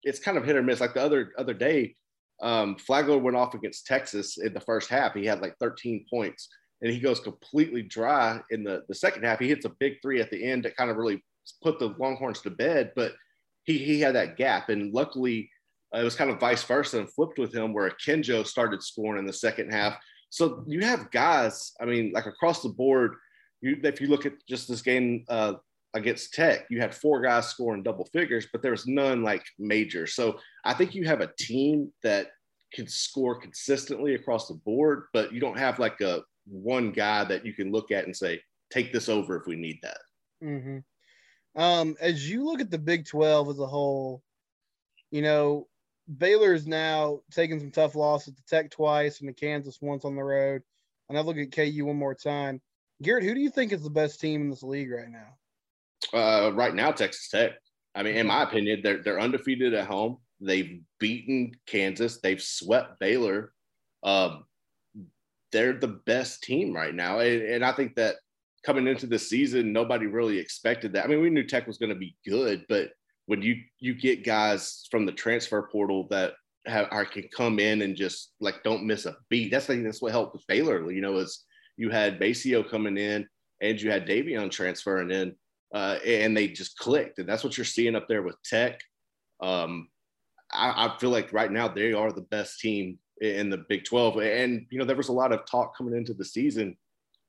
it's 0.03 0.19
kind 0.19 0.37
of 0.37 0.45
hit 0.45 0.55
or 0.55 0.63
miss. 0.63 0.81
Like 0.81 0.93
the 0.93 1.03
other 1.03 1.31
other 1.37 1.53
day, 1.53 1.95
um, 2.41 2.75
Flagler 2.75 3.17
went 3.17 3.37
off 3.37 3.53
against 3.53 3.85
Texas 3.85 4.37
in 4.37 4.53
the 4.53 4.61
first 4.61 4.89
half. 4.89 5.13
He 5.13 5.25
had 5.25 5.41
like 5.41 5.55
13 5.59 6.05
points, 6.09 6.47
and 6.81 6.91
he 6.91 6.99
goes 6.99 7.19
completely 7.19 7.81
dry 7.81 8.39
in 8.51 8.63
the 8.63 8.83
the 8.87 8.95
second 8.95 9.23
half. 9.23 9.39
He 9.39 9.47
hits 9.47 9.65
a 9.65 9.75
big 9.79 10.01
three 10.01 10.21
at 10.21 10.31
the 10.31 10.43
end 10.43 10.63
that 10.63 10.77
kind 10.77 10.89
of 10.89 10.97
really 10.97 11.23
put 11.61 11.79
the 11.79 11.95
Longhorns 11.97 12.41
to 12.41 12.49
bed, 12.49 12.93
but 12.95 13.13
he 13.63 13.77
he 13.77 13.99
had 13.99 14.15
that 14.15 14.37
gap, 14.37 14.69
and 14.69 14.93
luckily 14.93 15.49
uh, 15.93 15.99
it 15.99 16.03
was 16.03 16.15
kind 16.15 16.29
of 16.29 16.39
vice 16.39 16.63
versa 16.63 16.99
and 16.99 17.11
flipped 17.11 17.39
with 17.39 17.53
him, 17.53 17.73
where 17.73 17.91
Kenjo 18.05 18.45
started 18.45 18.83
scoring 18.83 19.19
in 19.19 19.25
the 19.25 19.33
second 19.33 19.71
half. 19.71 19.97
So 20.29 20.63
you 20.67 20.81
have 20.81 21.11
guys, 21.11 21.73
I 21.81 21.85
mean, 21.85 22.11
like 22.13 22.27
across 22.27 22.61
the 22.61 22.69
board. 22.69 23.15
You, 23.61 23.77
if 23.83 23.99
you 23.99 24.07
look 24.07 24.25
at 24.25 24.33
just 24.47 24.69
this 24.69 24.81
game 24.81 25.25
uh, 25.27 25.55
against 25.93 26.33
Tech, 26.33 26.65
you 26.69 26.79
had 26.79 26.95
four 26.95 27.19
guys 27.19 27.47
scoring 27.47 27.83
double 27.83 28.05
figures, 28.05 28.47
but 28.51 28.61
there 28.61 28.71
was 28.71 28.87
none 28.87 29.23
like 29.23 29.43
major. 29.57 30.07
So 30.07 30.39
I 30.63 30.73
think 30.73 30.95
you 30.95 31.05
have 31.05 31.21
a 31.21 31.31
team 31.37 31.91
that 32.03 32.27
can 32.73 32.87
score 32.87 33.39
consistently 33.39 34.15
across 34.15 34.47
the 34.47 34.53
board, 34.53 35.05
but 35.13 35.33
you 35.33 35.39
don't 35.39 35.57
have 35.57 35.79
like 35.79 35.99
a 36.01 36.21
one 36.49 36.91
guy 36.91 37.23
that 37.23 37.45
you 37.45 37.53
can 37.53 37.71
look 37.71 37.91
at 37.91 38.05
and 38.05 38.15
say, 38.15 38.41
take 38.71 38.91
this 38.91 39.09
over 39.09 39.37
if 39.37 39.47
we 39.47 39.55
need 39.55 39.79
that. 39.83 39.99
Mm-hmm. 40.43 40.79
Um, 41.61 41.95
as 41.99 42.29
you 42.29 42.45
look 42.45 42.61
at 42.61 42.71
the 42.71 42.77
Big 42.77 43.05
12 43.05 43.49
as 43.49 43.59
a 43.59 43.65
whole, 43.65 44.23
you 45.11 45.21
know, 45.21 45.67
Baylor 46.17 46.53
is 46.53 46.67
now 46.67 47.21
taking 47.31 47.59
some 47.59 47.71
tough 47.71 47.95
losses 47.95 48.35
to 48.35 48.43
Tech 48.45 48.71
twice 48.71 49.19
and 49.19 49.29
to 49.29 49.33
Kansas 49.33 49.79
once 49.81 50.05
on 50.05 50.15
the 50.15 50.23
road. 50.23 50.61
And 51.07 51.17
I 51.17 51.21
look 51.21 51.37
at 51.37 51.51
KU 51.51 51.85
one 51.85 51.97
more 51.97 52.15
time. 52.15 52.61
Garrett, 53.01 53.23
who 53.23 53.33
do 53.33 53.39
you 53.39 53.49
think 53.49 53.71
is 53.71 53.83
the 53.83 53.89
best 53.89 54.19
team 54.19 54.41
in 54.41 54.49
this 54.49 54.63
league 54.63 54.91
right 54.91 55.09
now? 55.09 55.37
Uh, 56.13 56.51
right 56.51 56.73
now, 56.73 56.91
Texas 56.91 57.29
Tech. 57.29 57.51
I 57.95 58.03
mean, 58.03 58.15
in 58.15 58.27
my 58.27 58.43
opinion, 58.43 58.81
they're 58.83 59.01
they're 59.01 59.19
undefeated 59.19 59.73
at 59.73 59.87
home. 59.87 60.17
They've 60.39 60.81
beaten 60.99 61.51
Kansas. 61.65 62.19
They've 62.21 62.41
swept 62.41 62.99
Baylor. 62.99 63.51
Um, 64.03 64.45
they're 65.51 65.73
the 65.73 65.99
best 66.05 66.43
team 66.43 66.73
right 66.73 66.93
now, 66.93 67.19
and, 67.19 67.41
and 67.41 67.65
I 67.65 67.71
think 67.71 67.95
that 67.95 68.15
coming 68.65 68.87
into 68.87 69.07
the 69.07 69.19
season, 69.19 69.73
nobody 69.73 70.05
really 70.05 70.37
expected 70.37 70.93
that. 70.93 71.05
I 71.05 71.07
mean, 71.07 71.21
we 71.21 71.29
knew 71.29 71.43
Tech 71.43 71.67
was 71.67 71.77
going 71.77 71.93
to 71.93 71.95
be 71.95 72.15
good, 72.27 72.65
but 72.69 72.91
when 73.25 73.41
you 73.41 73.57
you 73.79 73.93
get 73.93 74.25
guys 74.25 74.87
from 74.89 75.05
the 75.05 75.11
transfer 75.11 75.69
portal 75.71 76.07
that 76.09 76.33
have 76.65 76.87
are, 76.91 77.05
can 77.05 77.29
come 77.35 77.59
in 77.59 77.81
and 77.81 77.95
just 77.95 78.33
like 78.39 78.63
don't 78.63 78.85
miss 78.85 79.05
a 79.05 79.15
beat. 79.29 79.51
That's 79.51 79.69
like 79.69 79.83
that's 79.83 80.01
what 80.01 80.11
helped 80.11 80.33
with 80.33 80.47
Baylor. 80.47 80.91
You 80.91 81.01
know, 81.01 81.17
is 81.17 81.45
you 81.77 81.89
had 81.89 82.19
MaCio 82.19 82.67
coming 82.69 82.97
in 82.97 83.27
and 83.61 83.81
you 83.81 83.91
had 83.91 84.07
Davion 84.07 84.51
transferring 84.51 85.11
in, 85.11 85.35
uh, 85.73 85.97
and 86.05 86.35
they 86.35 86.47
just 86.47 86.77
clicked. 86.77 87.19
And 87.19 87.27
that's 87.27 87.43
what 87.43 87.57
you're 87.57 87.65
seeing 87.65 87.95
up 87.95 88.07
there 88.07 88.23
with 88.23 88.41
Tech. 88.43 88.81
Um, 89.41 89.89
I, 90.51 90.87
I, 90.87 90.97
feel 90.97 91.11
like 91.11 91.31
right 91.31 91.51
now 91.51 91.67
they 91.67 91.93
are 91.93 92.11
the 92.11 92.21
best 92.21 92.59
team 92.59 92.97
in 93.21 93.49
the 93.49 93.65
Big 93.69 93.85
12. 93.85 94.17
And, 94.17 94.65
you 94.69 94.79
know, 94.79 94.85
there 94.85 94.95
was 94.95 95.09
a 95.09 95.13
lot 95.13 95.31
of 95.31 95.45
talk 95.45 95.77
coming 95.77 95.95
into 95.95 96.13
the 96.13 96.25
season 96.25 96.77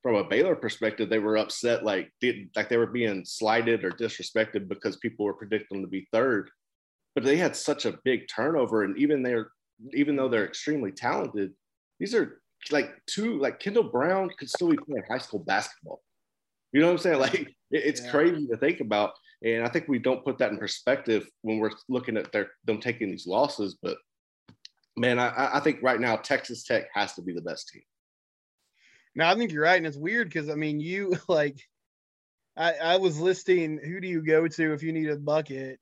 from 0.02 0.14
a 0.14 0.25
Baylor 0.25 0.54
perspective. 0.54 1.09
They 1.09 1.18
were 1.18 1.37
upset, 1.37 1.85
like, 1.85 2.11
did, 2.20 2.50
like 2.56 2.68
they 2.68 2.76
were 2.76 2.87
being 2.87 3.25
slighted 3.25 3.85
or 3.85 3.90
disrespected 3.90 4.68
because 4.68 4.97
people 4.97 5.26
were 5.26 5.35
predicting 5.35 5.78
them 5.78 5.87
to 5.87 5.90
be 5.90 6.06
third. 6.12 6.50
But 7.14 7.25
they 7.25 7.37
had 7.37 7.56
such 7.56 7.87
a 7.87 7.99
big 8.04 8.28
turnover. 8.28 8.85
And 8.85 8.97
even 8.99 9.23
they're, 9.23 9.50
even 9.92 10.16
though 10.16 10.28
they're 10.28 10.47
extremely 10.47 10.92
talented, 10.92 11.52
these 11.99 12.14
are 12.14 12.40
like 12.70 12.90
two, 13.06 13.38
like 13.38 13.59
Kendall 13.59 13.85
Brown 13.85 14.30
could 14.38 14.50
still 14.50 14.70
be 14.70 14.76
playing 14.76 15.04
high 15.09 15.18
school 15.18 15.40
basketball. 15.40 16.00
You 16.73 16.80
know 16.80 16.87
what 16.87 16.92
I'm 16.92 16.99
saying? 16.99 17.18
Like 17.20 17.54
it's 17.70 18.02
yeah. 18.02 18.11
crazy 18.11 18.47
to 18.49 18.56
think 18.56 18.80
about. 18.80 19.12
And 19.42 19.64
I 19.64 19.68
think 19.68 19.88
we 19.88 19.99
don't 19.99 20.25
put 20.25 20.38
that 20.38 20.50
in 20.50 20.59
perspective 20.59 21.26
when 21.42 21.59
we're 21.59 21.70
looking 21.88 22.16
at 22.16 22.30
their 22.32 22.50
them 22.64 22.80
taking 22.80 23.11
these 23.11 23.26
losses. 23.26 23.78
But 23.82 23.97
man, 25.00 25.19
I, 25.19 25.57
I 25.57 25.61
think 25.61 25.83
right 25.83 26.00
now 26.00 26.16
Texas 26.16 26.62
Tech 26.62 26.85
has 26.95 27.14
to 27.14 27.23
be 27.23 27.33
the 27.33 27.40
best 27.40 27.69
team. 27.69 27.83
No, 29.14 29.26
I 29.26 29.35
think 29.35 29.50
you're 29.50 29.64
right, 29.64 29.76
and 29.76 29.87
it's 29.87 29.97
weird 29.97 30.28
because 30.28 30.49
I 30.49 30.54
mean, 30.54 30.80
you 30.80 31.16
like, 31.28 31.59
I, 32.57 32.75
I 32.75 32.97
was 32.99 33.19
listing 33.19 33.80
who 33.83 34.00
do 34.00 34.07
you 34.07 34.25
go 34.25 34.47
to 34.47 34.73
if 34.73 34.83
you 34.83 34.92
need 34.92 35.11
a 35.11 35.16
bucket, 35.16 35.80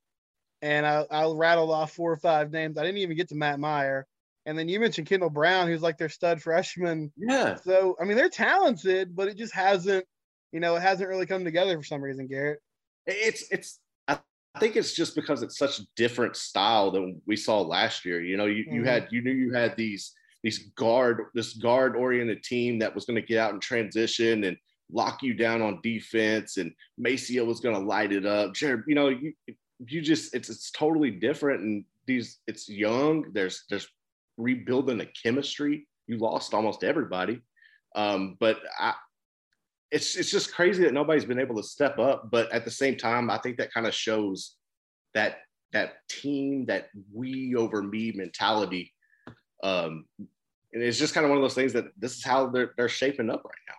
and 0.63 0.87
I, 0.87 1.05
I 1.11 1.31
rattled 1.31 1.71
off 1.71 1.93
four 1.93 2.13
or 2.13 2.17
five 2.17 2.51
names. 2.51 2.79
I 2.79 2.83
didn't 2.83 2.99
even 2.99 3.17
get 3.17 3.29
to 3.31 3.35
Matt 3.35 3.61
Mayer, 3.61 4.07
and 4.47 4.59
then 4.59 4.69
you 4.69 4.81
mentioned 4.81 5.09
Kendall 5.09 5.31
Brown, 5.31 5.67
who's 5.67 5.83
like 5.83 5.99
their 5.99 6.09
stud 6.09 6.41
freshman. 6.41 7.13
Yeah. 7.17 7.57
So 7.57 7.97
I 8.01 8.05
mean, 8.05 8.17
they're 8.17 8.29
talented, 8.29 9.15
but 9.15 9.29
it 9.29 9.37
just 9.37 9.55
hasn't 9.55 10.07
you 10.53 10.61
know, 10.61 10.77
it 10.77 10.83
hasn't 10.83 11.09
really 11.09 11.27
come 11.27 11.45
together 11.45 11.77
for 11.77 11.85
some 11.85 12.03
reason, 12.03 12.27
Garrett. 12.27 12.61
It's 13.07 13.45
it's 13.51 13.79
I 14.59 14.61
think 14.61 14.75
it's 14.75 14.93
just 14.93 15.15
because 15.15 15.45
it's 15.45 15.57
such 15.57 15.79
a 15.79 15.87
different 15.95 16.35
style 16.35 16.91
than 16.91 17.23
we 17.27 17.37
saw 17.37 17.61
last 17.61 18.05
year. 18.05 18.21
You 18.21 18.37
know, 18.37 18.47
you, 18.47 18.65
mm-hmm. 18.65 18.75
you 18.75 18.85
had 18.85 19.07
you 19.13 19.23
knew 19.23 19.31
you 19.31 19.53
had 19.53 19.77
these 19.77 20.15
these 20.43 20.71
guard 20.75 21.27
this 21.33 21.53
guard 21.53 21.95
oriented 21.95 22.43
team 22.43 22.81
that 22.81 22.93
was 22.93 23.05
going 23.05 23.15
to 23.15 23.27
get 23.27 23.39
out 23.39 23.53
and 23.53 23.63
transition 23.63 24.43
and 24.43 24.57
lock 24.91 25.23
you 25.23 25.33
down 25.33 25.63
on 25.63 25.79
defense 25.85 26.57
and 26.57 26.73
MaCio 27.01 27.47
was 27.47 27.61
going 27.61 27.77
to 27.77 27.81
light 27.81 28.11
it 28.11 28.27
up. 28.27 28.53
Jared, 28.53 28.83
you 28.89 28.97
know, 28.97 29.11
you 29.11 29.33
you 29.87 30.01
just 30.01 30.35
it's 30.35 30.51
it's 30.51 30.73
totally 30.73 31.13
different 31.13 31.63
and 31.63 31.85
these 32.09 32.39
it's 32.49 32.69
young. 32.69 33.27
There's 33.33 33.63
there's 33.71 33.87
rebuilding 34.39 34.99
the 34.99 35.07
chemistry. 35.23 35.87
You 36.09 36.19
lost 36.19 36.53
almost 36.53 36.83
everybody. 36.83 37.43
Um, 37.95 38.37
but 38.41 38.59
I, 38.81 38.95
it's 39.91 40.17
it's 40.17 40.31
just 40.31 40.55
crazy 40.55 40.85
that 40.85 40.93
nobody's 40.93 41.25
been 41.25 41.41
able 41.41 41.57
to 41.57 41.63
step 41.63 41.99
up. 41.99 42.31
But 42.31 42.53
at 42.53 42.65
the 42.65 42.71
same 42.71 42.97
time, 42.97 43.31
I 43.31 43.39
think 43.39 43.57
that 43.59 43.73
kind 43.73 43.87
of 43.87 43.95
shows 43.95 44.57
that 45.15 45.39
that 45.73 45.95
team, 46.09 46.67
that 46.67 46.89
we 47.13 47.55
over 47.55 47.83
me 47.83 48.13
mentality. 48.13 48.93
Um, 49.63 50.07
and 50.73 50.83
it's 50.83 50.99
just 50.99 51.15
kind 51.15 51.25
of 51.25 51.31
one 51.31 51.39
of 51.39 51.43
those 51.43 51.55
things 51.55 51.73
that 51.73 51.87
this 51.97 52.17
is 52.17 52.25
how 52.25 52.49
they're 52.49 52.73
they're 52.77 52.89
shaping 52.89 53.31
up 53.31 53.43
right 53.45 53.55
now. 53.69 53.75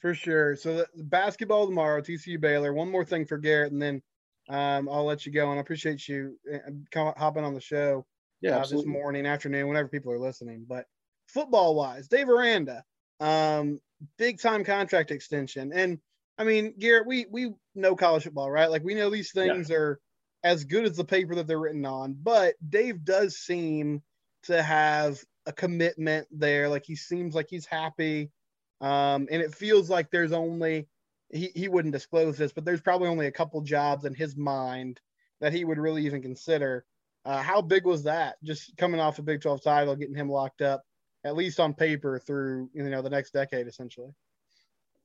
For 0.00 0.14
sure. 0.14 0.54
So 0.56 0.76
the, 0.76 0.86
the 0.94 1.04
basketball 1.04 1.66
tomorrow, 1.66 2.00
TCU 2.00 2.40
Baylor. 2.40 2.72
One 2.72 2.90
more 2.90 3.04
thing 3.04 3.26
for 3.26 3.38
Garrett, 3.38 3.72
and 3.72 3.82
then 3.82 4.02
um, 4.48 4.88
I'll 4.88 5.04
let 5.04 5.26
you 5.26 5.32
go. 5.32 5.50
And 5.50 5.58
I 5.58 5.62
appreciate 5.62 6.06
you 6.06 6.38
uh, 6.52 7.12
hopping 7.16 7.44
on 7.44 7.54
the 7.54 7.60
show. 7.60 8.06
Yeah, 8.42 8.58
uh, 8.58 8.66
this 8.66 8.84
morning, 8.84 9.26
afternoon, 9.26 9.66
whenever 9.66 9.88
people 9.88 10.12
are 10.12 10.18
listening. 10.18 10.64
But 10.68 10.84
football 11.26 11.74
wise, 11.74 12.06
Dave 12.06 12.28
Aranda, 12.28 12.84
um, 13.18 13.80
big 14.18 14.40
time 14.40 14.64
contract 14.64 15.10
extension. 15.10 15.72
And 15.72 15.98
I 16.38 16.44
mean, 16.44 16.74
Garrett, 16.78 17.06
we 17.06 17.26
we 17.30 17.52
know 17.74 17.96
college 17.96 18.24
football, 18.24 18.50
right? 18.50 18.70
Like 18.70 18.84
we 18.84 18.94
know 18.94 19.10
these 19.10 19.32
things 19.32 19.70
yeah. 19.70 19.76
are 19.76 20.00
as 20.44 20.64
good 20.64 20.84
as 20.84 20.96
the 20.96 21.04
paper 21.04 21.34
that 21.34 21.46
they're 21.46 21.58
written 21.58 21.86
on. 21.86 22.16
But 22.20 22.54
Dave 22.68 23.04
does 23.04 23.38
seem 23.38 24.02
to 24.44 24.62
have 24.62 25.18
a 25.46 25.52
commitment 25.52 26.26
there. 26.30 26.68
Like 26.68 26.84
he 26.84 26.96
seems 26.96 27.34
like 27.34 27.46
he's 27.48 27.66
happy. 27.66 28.30
Um, 28.80 29.26
and 29.30 29.40
it 29.42 29.54
feels 29.54 29.88
like 29.88 30.10
there's 30.10 30.32
only 30.32 30.88
he, 31.32 31.50
he 31.54 31.68
wouldn't 31.68 31.94
disclose 31.94 32.36
this, 32.36 32.52
but 32.52 32.64
there's 32.64 32.80
probably 32.80 33.08
only 33.08 33.26
a 33.26 33.32
couple 33.32 33.60
jobs 33.62 34.04
in 34.04 34.14
his 34.14 34.36
mind 34.36 35.00
that 35.40 35.52
he 35.52 35.64
would 35.64 35.78
really 35.78 36.04
even 36.06 36.22
consider. 36.22 36.84
Uh, 37.24 37.42
how 37.42 37.60
big 37.60 37.84
was 37.84 38.04
that? 38.04 38.36
Just 38.44 38.76
coming 38.76 39.00
off 39.00 39.18
a 39.18 39.22
Big 39.22 39.40
12 39.40 39.62
title, 39.62 39.96
getting 39.96 40.14
him 40.14 40.30
locked 40.30 40.62
up 40.62 40.84
at 41.26 41.36
least 41.36 41.58
on 41.58 41.74
paper 41.74 42.18
through 42.18 42.70
you 42.72 42.84
know 42.84 43.02
the 43.02 43.10
next 43.10 43.32
decade 43.32 43.66
essentially. 43.66 44.10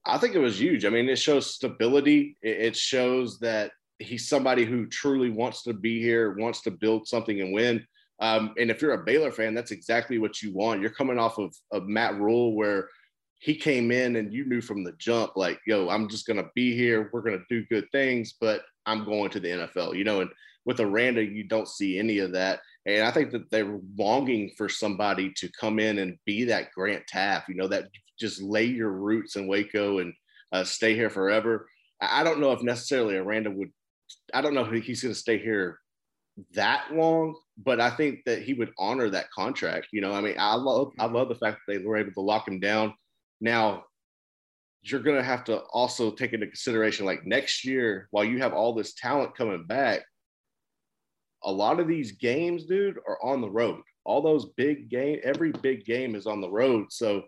I 0.05 0.17
think 0.17 0.35
it 0.35 0.39
was 0.39 0.61
huge. 0.61 0.85
I 0.85 0.89
mean 0.89 1.09
it 1.09 1.17
shows 1.17 1.53
stability. 1.53 2.37
It 2.41 2.75
shows 2.75 3.39
that 3.39 3.71
he's 3.99 4.29
somebody 4.29 4.65
who 4.65 4.87
truly 4.87 5.29
wants 5.29 5.63
to 5.63 5.73
be 5.73 6.01
here 6.01 6.35
wants 6.37 6.61
to 6.61 6.71
build 6.71 7.07
something 7.07 7.41
and 7.41 7.53
win. 7.53 7.85
Um, 8.19 8.53
and 8.59 8.69
if 8.69 8.81
you're 8.81 8.93
a 8.93 9.03
baylor 9.03 9.31
fan 9.31 9.55
that's 9.55 9.71
exactly 9.71 10.19
what 10.19 10.41
you 10.41 10.53
want. 10.53 10.81
You're 10.81 10.91
coming 10.91 11.17
off 11.17 11.39
of, 11.39 11.55
of 11.71 11.87
matt 11.87 12.15
rhule 12.19 12.55
where 12.55 12.87
he 13.39 13.55
came 13.55 13.91
in 13.91 14.17
and 14.17 14.31
you 14.31 14.45
knew 14.45 14.61
from 14.61 14.83
the 14.83 14.93
jump 14.99 15.31
like 15.35 15.59
yo 15.65 15.89
i'm 15.89 16.07
just 16.07 16.27
going 16.27 16.37
to 16.37 16.49
be 16.53 16.75
here. 16.75 17.09
We're 17.11 17.23
going 17.23 17.39
to 17.39 17.45
do 17.49 17.65
good 17.65 17.87
things 17.91 18.35
but 18.39 18.61
i'm 18.85 19.05
going 19.05 19.31
to 19.31 19.39
the 19.39 19.49
nfl 19.49 19.95
you 19.95 20.03
know 20.03 20.21
and 20.21 20.29
with 20.65 20.79
aranda 20.79 21.23
you 21.23 21.43
don't 21.43 21.67
see 21.67 21.97
any 21.97 22.19
of 22.19 22.31
that 22.33 22.59
and 22.85 23.05
I 23.05 23.11
think 23.11 23.31
that 23.31 23.49
they're 23.51 23.79
longing 23.97 24.51
for 24.57 24.67
somebody 24.67 25.31
to 25.37 25.49
come 25.59 25.79
in 25.79 25.99
and 25.99 26.17
be 26.25 26.45
that 26.45 26.71
Grant 26.71 27.03
Teaff, 27.11 27.47
you 27.47 27.55
know, 27.55 27.67
that 27.67 27.85
just 28.19 28.41
lay 28.41 28.65
your 28.65 28.91
roots 28.91 29.35
in 29.35 29.47
Waco 29.47 29.99
and 29.99 30.13
uh, 30.51 30.63
stay 30.63 30.95
here 30.95 31.09
forever. 31.09 31.67
I 32.01 32.23
don't 32.23 32.39
know 32.39 32.51
if 32.51 32.63
necessarily 32.63 33.15
Aranda 33.15 33.51
would, 33.51 33.71
I 34.33 34.41
don't 34.41 34.55
know 34.55 34.65
if 34.65 34.83
he's 34.83 35.03
going 35.03 35.13
to 35.13 35.19
stay 35.19 35.37
here 35.37 35.77
that 36.53 36.87
long, 36.91 37.35
but 37.57 37.79
I 37.79 37.91
think 37.91 38.19
that 38.25 38.41
he 38.41 38.53
would 38.53 38.71
honor 38.79 39.09
that 39.09 39.29
contract. 39.31 39.87
You 39.91 40.01
know, 40.01 40.13
I 40.13 40.21
mean, 40.21 40.35
I 40.39 40.55
love, 40.55 40.91
I 40.99 41.05
love 41.05 41.29
the 41.29 41.35
fact 41.35 41.59
that 41.67 41.73
they 41.73 41.85
were 41.85 41.97
able 41.97 42.13
to 42.13 42.21
lock 42.21 42.47
him 42.47 42.59
down. 42.59 42.95
Now, 43.39 43.83
you're 44.81 45.01
going 45.01 45.17
to 45.17 45.23
have 45.23 45.43
to 45.43 45.59
also 45.71 46.09
take 46.09 46.33
into 46.33 46.47
consideration 46.47 47.05
like 47.05 47.25
next 47.25 47.63
year, 47.63 48.07
while 48.09 48.25
you 48.25 48.39
have 48.39 48.53
all 48.53 48.73
this 48.73 48.95
talent 48.95 49.35
coming 49.35 49.65
back, 49.65 50.01
a 51.43 51.51
lot 51.51 51.79
of 51.79 51.87
these 51.87 52.11
games, 52.13 52.65
dude, 52.65 52.97
are 53.07 53.17
on 53.23 53.41
the 53.41 53.49
road. 53.49 53.81
All 54.03 54.21
those 54.21 54.45
big 54.57 54.89
game, 54.89 55.19
every 55.23 55.51
big 55.51 55.85
game 55.85 56.15
is 56.15 56.27
on 56.27 56.41
the 56.41 56.49
road. 56.49 56.87
So 56.91 57.23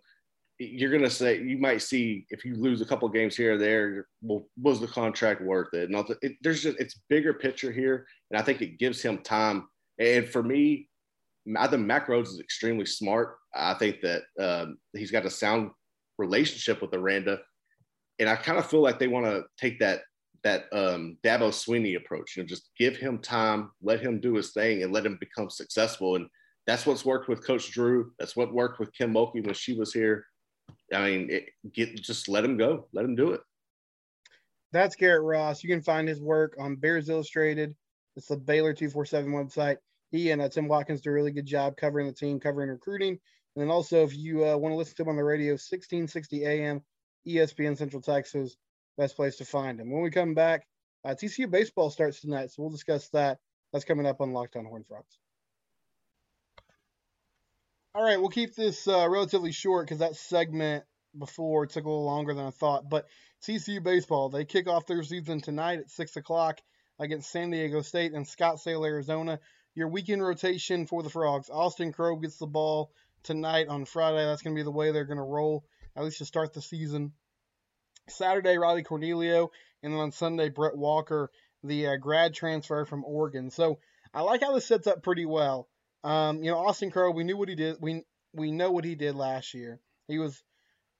you're 0.59 0.91
gonna 0.91 1.09
say 1.09 1.41
you 1.41 1.57
might 1.57 1.81
see 1.81 2.25
if 2.29 2.45
you 2.45 2.55
lose 2.55 2.81
a 2.81 2.85
couple 2.85 3.07
games 3.09 3.35
here 3.35 3.55
or 3.55 3.57
there, 3.57 4.07
well, 4.21 4.45
was 4.61 4.79
the 4.79 4.87
contract 4.87 5.41
worth 5.41 5.73
it? 5.73 5.89
And 5.89 6.15
it, 6.21 6.33
there's 6.41 6.63
just 6.63 6.79
it's 6.79 7.01
bigger 7.09 7.33
picture 7.33 7.71
here, 7.71 8.07
and 8.31 8.39
I 8.39 8.43
think 8.43 8.61
it 8.61 8.79
gives 8.79 9.01
him 9.01 9.19
time. 9.19 9.67
And 9.99 10.27
for 10.27 10.43
me, 10.43 10.89
I 11.57 11.67
think 11.67 11.85
Mack 11.85 12.07
Rhoades 12.07 12.27
is 12.27 12.39
extremely 12.39 12.85
smart. 12.85 13.37
I 13.53 13.73
think 13.75 13.97
that 14.01 14.23
um, 14.39 14.77
he's 14.93 15.11
got 15.11 15.25
a 15.25 15.29
sound 15.29 15.71
relationship 16.17 16.81
with 16.81 16.93
Aranda, 16.93 17.39
and 18.19 18.29
I 18.29 18.35
kind 18.35 18.57
of 18.57 18.69
feel 18.69 18.81
like 18.81 18.99
they 18.99 19.07
want 19.07 19.25
to 19.25 19.43
take 19.57 19.79
that 19.79 20.01
that 20.43 20.65
um, 20.73 21.17
Dabo 21.23 21.49
Swinney 21.49 21.95
approach. 21.95 22.35
You 22.35 22.43
know, 22.43 22.47
just 22.47 22.69
give 22.77 22.97
him 22.97 23.19
time, 23.19 23.71
let 23.81 24.01
him 24.01 24.19
do 24.19 24.35
his 24.35 24.51
thing, 24.51 24.83
and 24.83 24.91
let 24.91 25.05
him 25.05 25.17
become 25.19 25.49
successful. 25.49 26.15
And 26.15 26.27
that's 26.67 26.85
what's 26.85 27.05
worked 27.05 27.29
with 27.29 27.45
Coach 27.45 27.71
Drew. 27.71 28.11
That's 28.19 28.35
what 28.35 28.53
worked 28.53 28.79
with 28.79 28.93
Kim 28.93 29.13
Mulkey 29.13 29.45
when 29.45 29.53
she 29.53 29.73
was 29.73 29.93
here. 29.93 30.25
I 30.93 31.09
mean, 31.09 31.29
it, 31.29 31.49
get 31.73 31.95
just 31.95 32.27
let 32.27 32.45
him 32.45 32.57
go, 32.57 32.87
let 32.93 33.05
him 33.05 33.15
do 33.15 33.31
it. 33.31 33.41
That's 34.71 34.95
Garrett 34.95 35.23
Ross. 35.23 35.63
You 35.63 35.69
can 35.69 35.81
find 35.81 36.07
his 36.07 36.19
work 36.19 36.55
on 36.59 36.75
Bears 36.75 37.09
Illustrated. 37.09 37.75
It's 38.15 38.27
the 38.27 38.37
Baylor 38.37 38.73
247 38.73 39.31
website. 39.31 39.77
He 40.11 40.31
and 40.31 40.41
uh, 40.41 40.49
Tim 40.49 40.67
Watkins 40.67 41.01
do 41.01 41.09
a 41.09 41.13
really 41.13 41.31
good 41.31 41.45
job 41.45 41.77
covering 41.77 42.07
the 42.07 42.13
team, 42.13 42.39
covering 42.39 42.69
recruiting. 42.69 43.19
And 43.55 43.63
then 43.63 43.69
also, 43.69 44.03
if 44.03 44.15
you 44.15 44.45
uh, 44.45 44.57
want 44.57 44.73
to 44.73 44.77
listen 44.77 44.95
to 44.95 45.03
him 45.03 45.09
on 45.09 45.15
the 45.15 45.23
radio, 45.23 45.53
1660 45.53 46.45
AM, 46.45 46.81
ESPN 47.27 47.77
Central 47.77 48.01
Texas 48.01 48.57
best 48.97 49.15
place 49.15 49.37
to 49.37 49.45
find 49.45 49.79
him. 49.79 49.91
When 49.91 50.03
we 50.03 50.09
come 50.09 50.33
back, 50.33 50.67
uh, 51.05 51.09
TCU 51.09 51.49
baseball 51.49 51.89
starts 51.89 52.21
tonight, 52.21 52.51
so 52.51 52.63
we'll 52.63 52.71
discuss 52.71 53.09
that. 53.09 53.39
That's 53.71 53.85
coming 53.85 54.05
up 54.05 54.21
on 54.21 54.33
Locked 54.33 54.55
On 54.55 54.65
Horn 54.65 54.83
Frogs. 54.87 55.17
All 57.95 58.03
right, 58.03 58.19
we'll 58.19 58.29
keep 58.29 58.55
this 58.55 58.87
uh, 58.87 59.07
relatively 59.09 59.51
short 59.51 59.85
because 59.85 59.99
that 59.99 60.15
segment 60.15 60.83
before. 61.17 61.65
Took 61.65 61.85
a 61.85 61.89
little 61.89 62.05
longer 62.05 62.33
than 62.33 62.45
I 62.45 62.51
thought. 62.51 62.89
But 62.89 63.07
TCU 63.45 63.83
baseball, 63.83 64.29
they 64.29 64.45
kick 64.45 64.67
off 64.67 64.87
their 64.87 65.03
season 65.03 65.41
tonight 65.41 65.79
at 65.79 65.89
six 65.89 66.15
o'clock 66.15 66.59
against 66.99 67.31
San 67.31 67.51
Diego 67.51 67.81
State 67.81 68.13
in 68.13 68.23
Scottsdale, 68.23 68.85
Arizona. 68.85 69.39
Your 69.75 69.87
weekend 69.87 70.23
rotation 70.23 70.85
for 70.85 71.01
the 71.01 71.09
Frogs. 71.09 71.49
Austin 71.49 71.93
Krob 71.93 72.21
gets 72.21 72.37
the 72.37 72.47
ball 72.47 72.91
tonight 73.23 73.67
on 73.67 73.85
Friday. 73.85 74.25
That's 74.25 74.41
going 74.41 74.55
to 74.55 74.59
be 74.59 74.63
the 74.63 74.71
way 74.71 74.91
they're 74.91 75.05
going 75.05 75.17
to 75.17 75.23
roll, 75.23 75.65
at 75.95 76.03
least 76.03 76.19
to 76.19 76.25
start 76.25 76.53
the 76.53 76.61
season. 76.61 77.13
Saturday, 78.07 78.57
Riley 78.57 78.83
Cornelio, 78.83 79.51
and 79.81 79.93
then 79.93 79.99
on 79.99 80.11
Sunday, 80.11 80.49
Brett 80.49 80.75
Walker, 80.75 81.31
the 81.63 81.87
uh, 81.87 81.95
grad 81.97 82.33
transfer 82.33 82.85
from 82.85 83.05
Oregon. 83.05 83.49
So 83.49 83.79
I 84.13 84.21
like 84.21 84.41
how 84.41 84.53
this 84.53 84.67
sets 84.67 84.87
up 84.87 85.03
pretty 85.03 85.25
well. 85.25 85.67
Um, 86.03 86.43
you 86.43 86.51
know, 86.51 86.57
Austin 86.57 86.91
Krob, 86.91 87.15
we 87.15 87.23
knew 87.23 87.37
what 87.37 87.49
he 87.49 87.55
did. 87.55 87.77
We 87.79 88.03
we 88.33 88.51
know 88.51 88.71
what 88.71 88.83
he 88.83 88.95
did 88.95 89.15
last 89.15 89.53
year. 89.53 89.79
He 90.07 90.19
was 90.19 90.43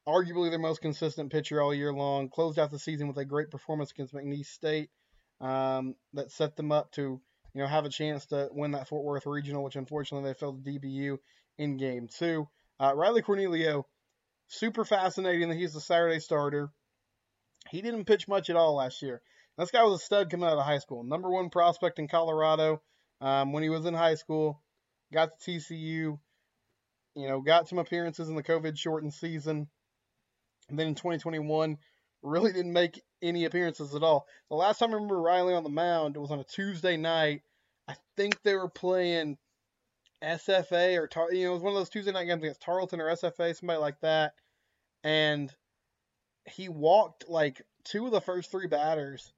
arguably 0.08 0.50
their 0.50 0.60
most 0.60 0.82
consistent 0.82 1.32
pitcher 1.32 1.62
all 1.62 1.74
year 1.74 1.94
long. 1.94 2.30
Closed 2.30 2.60
out 2.60 2.72
the 2.72 2.80
season 2.80 3.08
with 3.08 3.18
a 3.18 3.26
great 3.26 3.52
performance 3.52 3.92
against 3.92 4.14
McNeese 4.14 4.48
State 4.48 4.90
um, 5.42 5.96
that 6.14 6.32
set 6.32 6.56
them 6.56 6.72
up 6.72 6.92
to 6.94 7.02
you 7.02 7.62
know 7.62 7.68
have 7.68 7.86
a 7.86 7.90
chance 7.90 8.26
to 8.28 8.50
win 8.52 8.72
that 8.72 8.88
Fort 8.88 9.04
Worth 9.04 9.26
regional, 9.26 9.64
which 9.64 9.76
unfortunately 9.76 10.30
they 10.30 10.34
fell 10.34 10.54
to 10.54 10.60
DBU 10.60 11.18
in 11.58 11.78
game 11.78 12.08
two. 12.08 12.48
Uh, 12.80 12.94
Riley 12.96 13.22
Cornelio, 13.22 13.86
super 14.48 14.86
fascinating 14.86 15.50
that 15.50 15.56
he's 15.56 15.74
the 15.74 15.82
Saturday 15.82 16.20
starter. 16.20 16.72
He 17.74 17.82
didn't 17.82 18.06
pitch 18.06 18.28
much 18.28 18.52
at 18.52 18.56
all 18.56 18.76
last 18.76 19.02
year. 19.02 19.20
This 19.58 19.72
guy 19.72 19.82
was 19.82 20.00
a 20.00 20.06
stud 20.06 20.30
coming 20.30 20.48
out 20.48 20.60
of 20.60 20.64
high 20.64 20.78
school. 20.78 21.04
Number 21.04 21.32
one 21.32 21.50
prospect 21.50 21.98
in 21.98 22.08
Colorado 22.08 22.84
um, 23.20 23.52
when 23.52 23.64
he 23.64 23.70
was 23.70 23.86
in 23.86 23.96
high 23.96 24.14
school. 24.14 24.62
Got 25.12 25.40
to 25.40 25.52
TCU. 25.52 26.20
You 27.16 27.28
know, 27.28 27.42
got 27.42 27.68
some 27.68 27.80
appearances 27.80 28.30
in 28.30 28.36
the 28.36 28.44
COVID 28.44 28.78
shortened 28.78 29.16
season. 29.16 29.68
And 30.70 30.78
then 30.78 30.86
in 30.86 30.94
2021, 30.94 31.80
really 32.22 32.54
didn't 32.54 32.74
make 32.74 33.02
any 33.24 33.46
appearances 33.46 33.96
at 33.96 34.04
all. 34.04 34.28
The 34.52 34.56
last 34.56 34.78
time 34.78 34.92
I 34.92 34.94
remember 34.94 35.20
Riley 35.20 35.56
on 35.56 35.64
the 35.64 35.70
mound 35.70 36.16
was 36.16 36.30
on 36.30 36.40
a 36.40 36.44
Tuesday 36.44 36.96
night. 36.96 37.42
I 37.88 37.96
think 38.16 38.44
they 38.44 38.54
were 38.54 38.70
playing 38.70 39.40
SFA 40.24 41.00
or 41.00 41.34
you 41.34 41.46
know 41.46 41.52
it 41.52 41.54
was 41.56 41.64
one 41.64 41.74
of 41.74 41.80
those 41.80 41.90
Tuesday 41.90 42.12
night 42.12 42.26
games 42.26 42.44
against 42.44 42.62
Tarleton 42.62 43.02
or 43.02 43.10
SFA, 43.10 43.56
somebody 43.56 43.80
like 43.80 44.00
that, 44.02 44.34
and 45.04 45.52
he 46.46 46.70
walked 46.70 47.30
like 47.30 47.62
two 47.84 48.06
of 48.06 48.12
the 48.12 48.22
first 48.22 48.52
three 48.52 48.68
batters, 48.68 49.34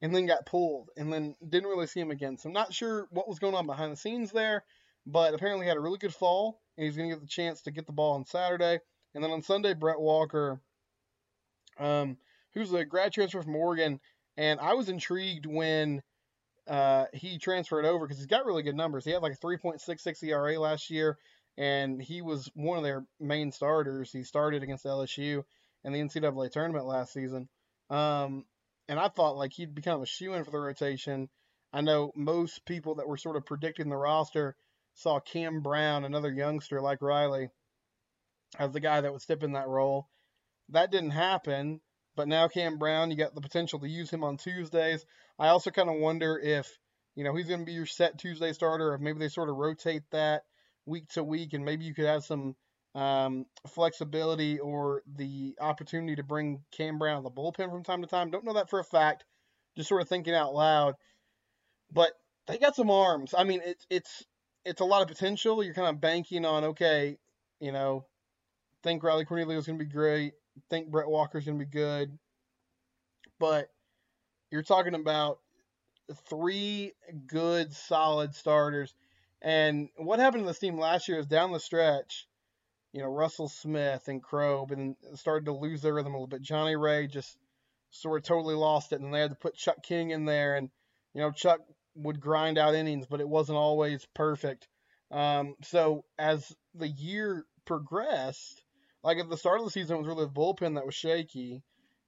and 0.00 0.14
then 0.14 0.26
got 0.26 0.46
pulled, 0.46 0.90
and 0.96 1.12
then 1.12 1.34
didn't 1.46 1.68
really 1.68 1.86
see 1.86 2.00
him 2.00 2.10
again. 2.10 2.36
So 2.36 2.48
I'm 2.48 2.52
not 2.54 2.72
sure 2.72 3.08
what 3.10 3.28
was 3.28 3.38
going 3.38 3.54
on 3.54 3.66
behind 3.66 3.92
the 3.92 3.96
scenes 3.96 4.30
there, 4.30 4.64
but 5.06 5.34
apparently 5.34 5.66
had 5.66 5.76
a 5.76 5.80
really 5.80 5.98
good 5.98 6.14
fall, 6.14 6.60
and 6.76 6.86
he's 6.86 6.96
going 6.96 7.08
to 7.08 7.16
get 7.16 7.22
the 7.22 7.28
chance 7.28 7.62
to 7.62 7.70
get 7.70 7.86
the 7.86 7.92
ball 7.92 8.14
on 8.14 8.24
Saturday, 8.24 8.78
and 9.14 9.24
then 9.24 9.30
on 9.30 9.42
Sunday 9.42 9.74
Brett 9.74 10.00
Walker, 10.00 10.60
um, 11.78 12.16
who's 12.54 12.72
a 12.72 12.84
grad 12.84 13.12
transfer 13.12 13.42
from 13.42 13.56
Oregon, 13.56 14.00
and 14.36 14.60
I 14.60 14.74
was 14.74 14.88
intrigued 14.88 15.46
when 15.46 16.02
uh, 16.68 17.06
he 17.12 17.38
transferred 17.38 17.84
over 17.84 18.06
because 18.06 18.18
he's 18.18 18.26
got 18.26 18.46
really 18.46 18.62
good 18.62 18.76
numbers. 18.76 19.04
He 19.04 19.10
had 19.10 19.22
like 19.22 19.32
a 19.32 19.46
3.66 19.46 20.22
ERA 20.22 20.60
last 20.60 20.90
year, 20.90 21.18
and 21.56 22.00
he 22.00 22.22
was 22.22 22.50
one 22.54 22.78
of 22.78 22.84
their 22.84 23.04
main 23.18 23.50
starters. 23.50 24.12
He 24.12 24.22
started 24.22 24.62
against 24.62 24.84
LSU 24.84 25.42
in 25.84 25.92
the 25.92 26.00
NCAA 26.00 26.50
tournament 26.50 26.86
last 26.86 27.12
season. 27.12 27.48
Um, 27.90 28.44
and 28.88 28.98
I 28.98 29.08
thought 29.08 29.36
like 29.36 29.52
he'd 29.52 29.74
become 29.74 30.02
a 30.02 30.06
shoe 30.06 30.34
in 30.34 30.44
for 30.44 30.50
the 30.50 30.58
rotation. 30.58 31.28
I 31.72 31.82
know 31.82 32.12
most 32.14 32.64
people 32.64 32.96
that 32.96 33.08
were 33.08 33.16
sort 33.16 33.36
of 33.36 33.46
predicting 33.46 33.88
the 33.88 33.96
roster 33.96 34.56
saw 34.94 35.20
Cam 35.20 35.60
Brown, 35.60 36.04
another 36.04 36.32
youngster 36.32 36.80
like 36.80 37.02
Riley, 37.02 37.50
as 38.58 38.72
the 38.72 38.80
guy 38.80 39.00
that 39.00 39.12
would 39.12 39.22
step 39.22 39.42
in 39.42 39.52
that 39.52 39.68
role. 39.68 40.08
That 40.70 40.90
didn't 40.90 41.10
happen. 41.10 41.80
But 42.16 42.26
now 42.26 42.48
Cam 42.48 42.78
Brown, 42.78 43.10
you 43.12 43.16
got 43.16 43.34
the 43.34 43.40
potential 43.40 43.78
to 43.78 43.88
use 43.88 44.10
him 44.10 44.24
on 44.24 44.38
Tuesdays. 44.38 45.06
I 45.38 45.48
also 45.48 45.70
kind 45.70 45.88
of 45.88 46.00
wonder 46.00 46.36
if, 46.36 46.68
you 47.14 47.22
know, 47.22 47.32
he's 47.36 47.46
going 47.46 47.60
to 47.60 47.66
be 47.66 47.74
your 47.74 47.86
set 47.86 48.18
Tuesday 48.18 48.52
starter, 48.52 48.92
or 48.92 48.98
maybe 48.98 49.20
they 49.20 49.28
sort 49.28 49.48
of 49.48 49.56
rotate 49.56 50.02
that 50.10 50.42
week 50.84 51.08
to 51.10 51.22
week, 51.22 51.52
and 51.52 51.64
maybe 51.64 51.84
you 51.84 51.94
could 51.94 52.06
have 52.06 52.24
some 52.24 52.56
um, 52.94 53.46
flexibility 53.68 54.58
or 54.58 55.02
the 55.16 55.54
opportunity 55.60 56.16
to 56.16 56.22
bring 56.22 56.62
Cam 56.72 56.98
Brown 56.98 57.22
the 57.22 57.30
bullpen 57.30 57.70
from 57.70 57.84
time 57.84 58.02
to 58.02 58.08
time. 58.08 58.30
Don't 58.30 58.44
know 58.44 58.54
that 58.54 58.70
for 58.70 58.80
a 58.80 58.84
fact. 58.84 59.24
Just 59.76 59.88
sort 59.88 60.02
of 60.02 60.08
thinking 60.08 60.34
out 60.34 60.54
loud. 60.54 60.94
But 61.92 62.12
they 62.46 62.58
got 62.58 62.76
some 62.76 62.90
arms. 62.90 63.34
I 63.36 63.44
mean, 63.44 63.60
it's 63.64 63.86
it's 63.88 64.24
it's 64.64 64.80
a 64.80 64.84
lot 64.84 65.02
of 65.02 65.08
potential. 65.08 65.62
You're 65.62 65.74
kind 65.74 65.88
of 65.88 66.00
banking 66.00 66.44
on 66.44 66.64
okay, 66.64 67.18
you 67.60 67.72
know, 67.72 68.06
think 68.82 69.02
Riley 69.02 69.24
Cornelio 69.24 69.58
is 69.58 69.66
going 69.66 69.78
to 69.78 69.84
be 69.84 69.90
great 69.90 70.32
think 70.70 70.90
Brett 70.90 71.08
Walker 71.08 71.38
is 71.38 71.44
going 71.44 71.58
to 71.58 71.64
be 71.64 71.70
good. 71.70 72.16
But 73.38 73.68
you're 74.50 74.62
talking 74.62 74.94
about 74.94 75.38
three 76.28 76.92
good, 77.26 77.72
solid 77.72 78.34
starters. 78.34 78.94
And 79.40 79.88
what 79.96 80.18
happened 80.18 80.42
to 80.42 80.48
this 80.48 80.58
team 80.58 80.78
last 80.78 81.08
year 81.08 81.18
is 81.18 81.26
down 81.26 81.52
the 81.52 81.60
stretch, 81.60 82.26
you 82.98 83.04
know, 83.04 83.10
Russell 83.10 83.48
Smith 83.48 84.08
and 84.08 84.20
Krob 84.20 84.72
and 84.72 84.96
started 85.14 85.44
to 85.44 85.52
lose 85.52 85.82
their 85.82 85.94
rhythm 85.94 86.14
a 86.14 86.16
little 86.16 86.26
bit. 86.26 86.42
Johnny 86.42 86.74
Ray 86.74 87.06
just 87.06 87.38
sort 87.90 88.20
of 88.20 88.26
totally 88.26 88.56
lost 88.56 88.92
it, 88.92 89.00
and 89.00 89.14
they 89.14 89.20
had 89.20 89.30
to 89.30 89.36
put 89.36 89.54
Chuck 89.54 89.84
King 89.84 90.10
in 90.10 90.24
there. 90.24 90.56
And, 90.56 90.68
you 91.14 91.20
know, 91.20 91.30
Chuck 91.30 91.60
would 91.94 92.20
grind 92.20 92.58
out 92.58 92.74
innings, 92.74 93.06
but 93.06 93.20
it 93.20 93.28
wasn't 93.28 93.56
always 93.56 94.04
perfect. 94.16 94.66
Um, 95.12 95.54
so 95.62 96.02
as 96.18 96.52
the 96.74 96.88
year 96.88 97.44
progressed, 97.66 98.64
like 99.04 99.18
at 99.18 99.30
the 99.30 99.36
start 99.36 99.60
of 99.60 99.64
the 99.64 99.70
season, 99.70 99.94
it 99.94 100.00
was 100.00 100.08
really 100.08 100.24
the 100.24 100.32
bullpen 100.32 100.74
that 100.74 100.84
was 100.84 100.96
shaky, 100.96 101.62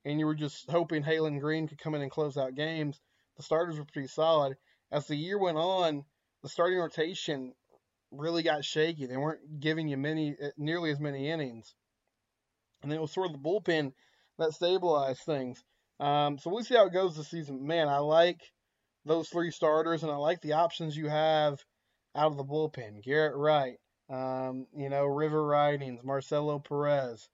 and 0.05 0.19
you 0.19 0.27
were 0.27 0.35
just 0.35 0.69
hoping 0.69 1.05
Haylen 1.05 1.39
Green 1.39 1.69
could 1.69 1.79
come 1.79 1.95
in 1.95 2.03
and 2.03 2.11
close 2.11 2.37
out 2.37 2.57
games. 2.57 3.01
The 3.37 3.45
starters 3.45 3.79
were 3.79 3.85
pretty 3.85 4.09
solid. 4.09 4.57
As 4.91 5.07
the 5.07 5.15
year 5.15 5.39
went 5.39 5.57
on, 5.57 6.03
the 6.43 6.49
starting 6.49 6.81
rotation 6.81 7.53
really 8.11 8.43
got 8.43 8.65
shaky. 8.65 9.07
They 9.07 9.17
weren't 9.17 9.61
giving 9.61 9.89
you 9.89 9.97
many, 9.97 10.37
eh, 10.41 10.51
nearly 10.57 10.91
as 10.91 11.01
many 11.01 11.31
innings, 11.31 11.75
and 12.83 12.93
it 12.93 13.01
was 13.01 13.13
sort 13.13 13.27
of 13.27 13.33
the 13.33 13.49
bullpen 13.49 13.93
that 14.39 14.53
stabilized 14.53 15.23
things. 15.23 15.63
Um, 15.99 16.39
so 16.39 16.51
we'll 16.51 16.65
see 16.65 16.77
how 16.77 16.87
it 16.87 16.93
goes 16.93 17.17
this 17.17 17.29
season. 17.29 17.67
Man, 17.67 17.89
I 17.89 17.99
like 17.99 18.41
those 19.05 19.29
three 19.29 19.51
starters, 19.51 20.03
and 20.03 20.11
I 20.11 20.17
like 20.17 20.41
the 20.41 20.55
options 20.55 20.97
you 20.97 21.09
have 21.09 21.59
out 22.15 22.33
of 22.33 22.37
the 22.37 22.45
bullpen. 22.45 23.03
Garrett 23.03 23.37
Wright, 23.37 23.77
um, 24.09 24.67
you 24.75 24.89
know, 24.89 25.05
River 25.05 25.45
Ridings, 25.45 26.03
Marcelo 26.03 26.59
Perez. 26.59 27.29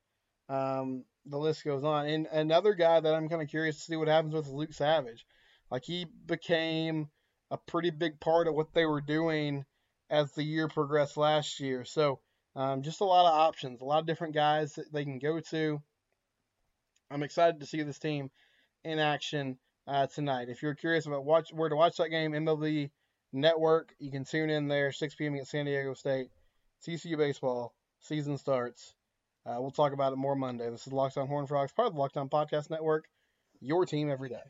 Um, 0.48 1.04
the 1.26 1.38
list 1.38 1.64
goes 1.64 1.84
on. 1.84 2.06
And 2.06 2.26
another 2.26 2.74
guy 2.74 3.00
that 3.00 3.14
I'm 3.14 3.28
kind 3.28 3.42
of 3.42 3.48
curious 3.48 3.76
to 3.76 3.82
see 3.82 3.96
what 3.96 4.08
happens 4.08 4.34
with 4.34 4.46
is 4.46 4.52
Luke 4.52 4.72
Savage. 4.72 5.26
Like 5.70 5.84
he 5.84 6.06
became 6.26 7.08
a 7.50 7.56
pretty 7.56 7.90
big 7.90 8.20
part 8.20 8.46
of 8.46 8.54
what 8.54 8.72
they 8.72 8.86
were 8.86 9.00
doing 9.00 9.64
as 10.10 10.32
the 10.32 10.42
year 10.42 10.68
progressed 10.68 11.16
last 11.16 11.60
year. 11.60 11.84
So 11.84 12.20
um, 12.54 12.82
just 12.82 13.00
a 13.00 13.04
lot 13.04 13.26
of 13.26 13.38
options, 13.38 13.80
a 13.80 13.84
lot 13.84 14.00
of 14.00 14.06
different 14.06 14.34
guys 14.34 14.74
that 14.74 14.92
they 14.92 15.04
can 15.04 15.18
go 15.18 15.40
to. 15.40 15.82
I'm 17.10 17.22
excited 17.22 17.60
to 17.60 17.66
see 17.66 17.82
this 17.82 17.98
team 17.98 18.30
in 18.84 18.98
action 18.98 19.58
uh, 19.86 20.06
tonight. 20.06 20.48
If 20.48 20.62
you're 20.62 20.74
curious 20.74 21.06
about 21.06 21.24
watch 21.24 21.50
where 21.52 21.68
to 21.68 21.76
watch 21.76 21.96
that 21.96 22.10
game, 22.10 22.32
MLB 22.32 22.90
Network, 23.32 23.94
you 23.98 24.10
can 24.10 24.24
tune 24.24 24.50
in 24.50 24.68
there 24.68 24.92
6 24.92 25.14
p.m. 25.14 25.34
against 25.34 25.50
San 25.50 25.66
Diego 25.66 25.94
State. 25.94 26.28
TCU 26.86 27.16
baseball 27.16 27.74
season 28.00 28.38
starts. 28.38 28.94
Uh, 29.44 29.56
we'll 29.58 29.70
talk 29.70 29.92
about 29.92 30.12
it 30.12 30.16
more 30.16 30.34
Monday. 30.34 30.68
This 30.70 30.86
is 30.86 30.92
Locked 30.92 31.16
On 31.18 31.26
Horn 31.26 31.46
Frogs, 31.46 31.72
part 31.72 31.88
of 31.88 31.94
the 31.94 32.00
Locked 32.00 32.16
On 32.16 32.28
Podcast 32.28 32.70
Network. 32.70 33.06
Your 33.60 33.86
team 33.86 34.10
every 34.10 34.28
day. 34.28 34.42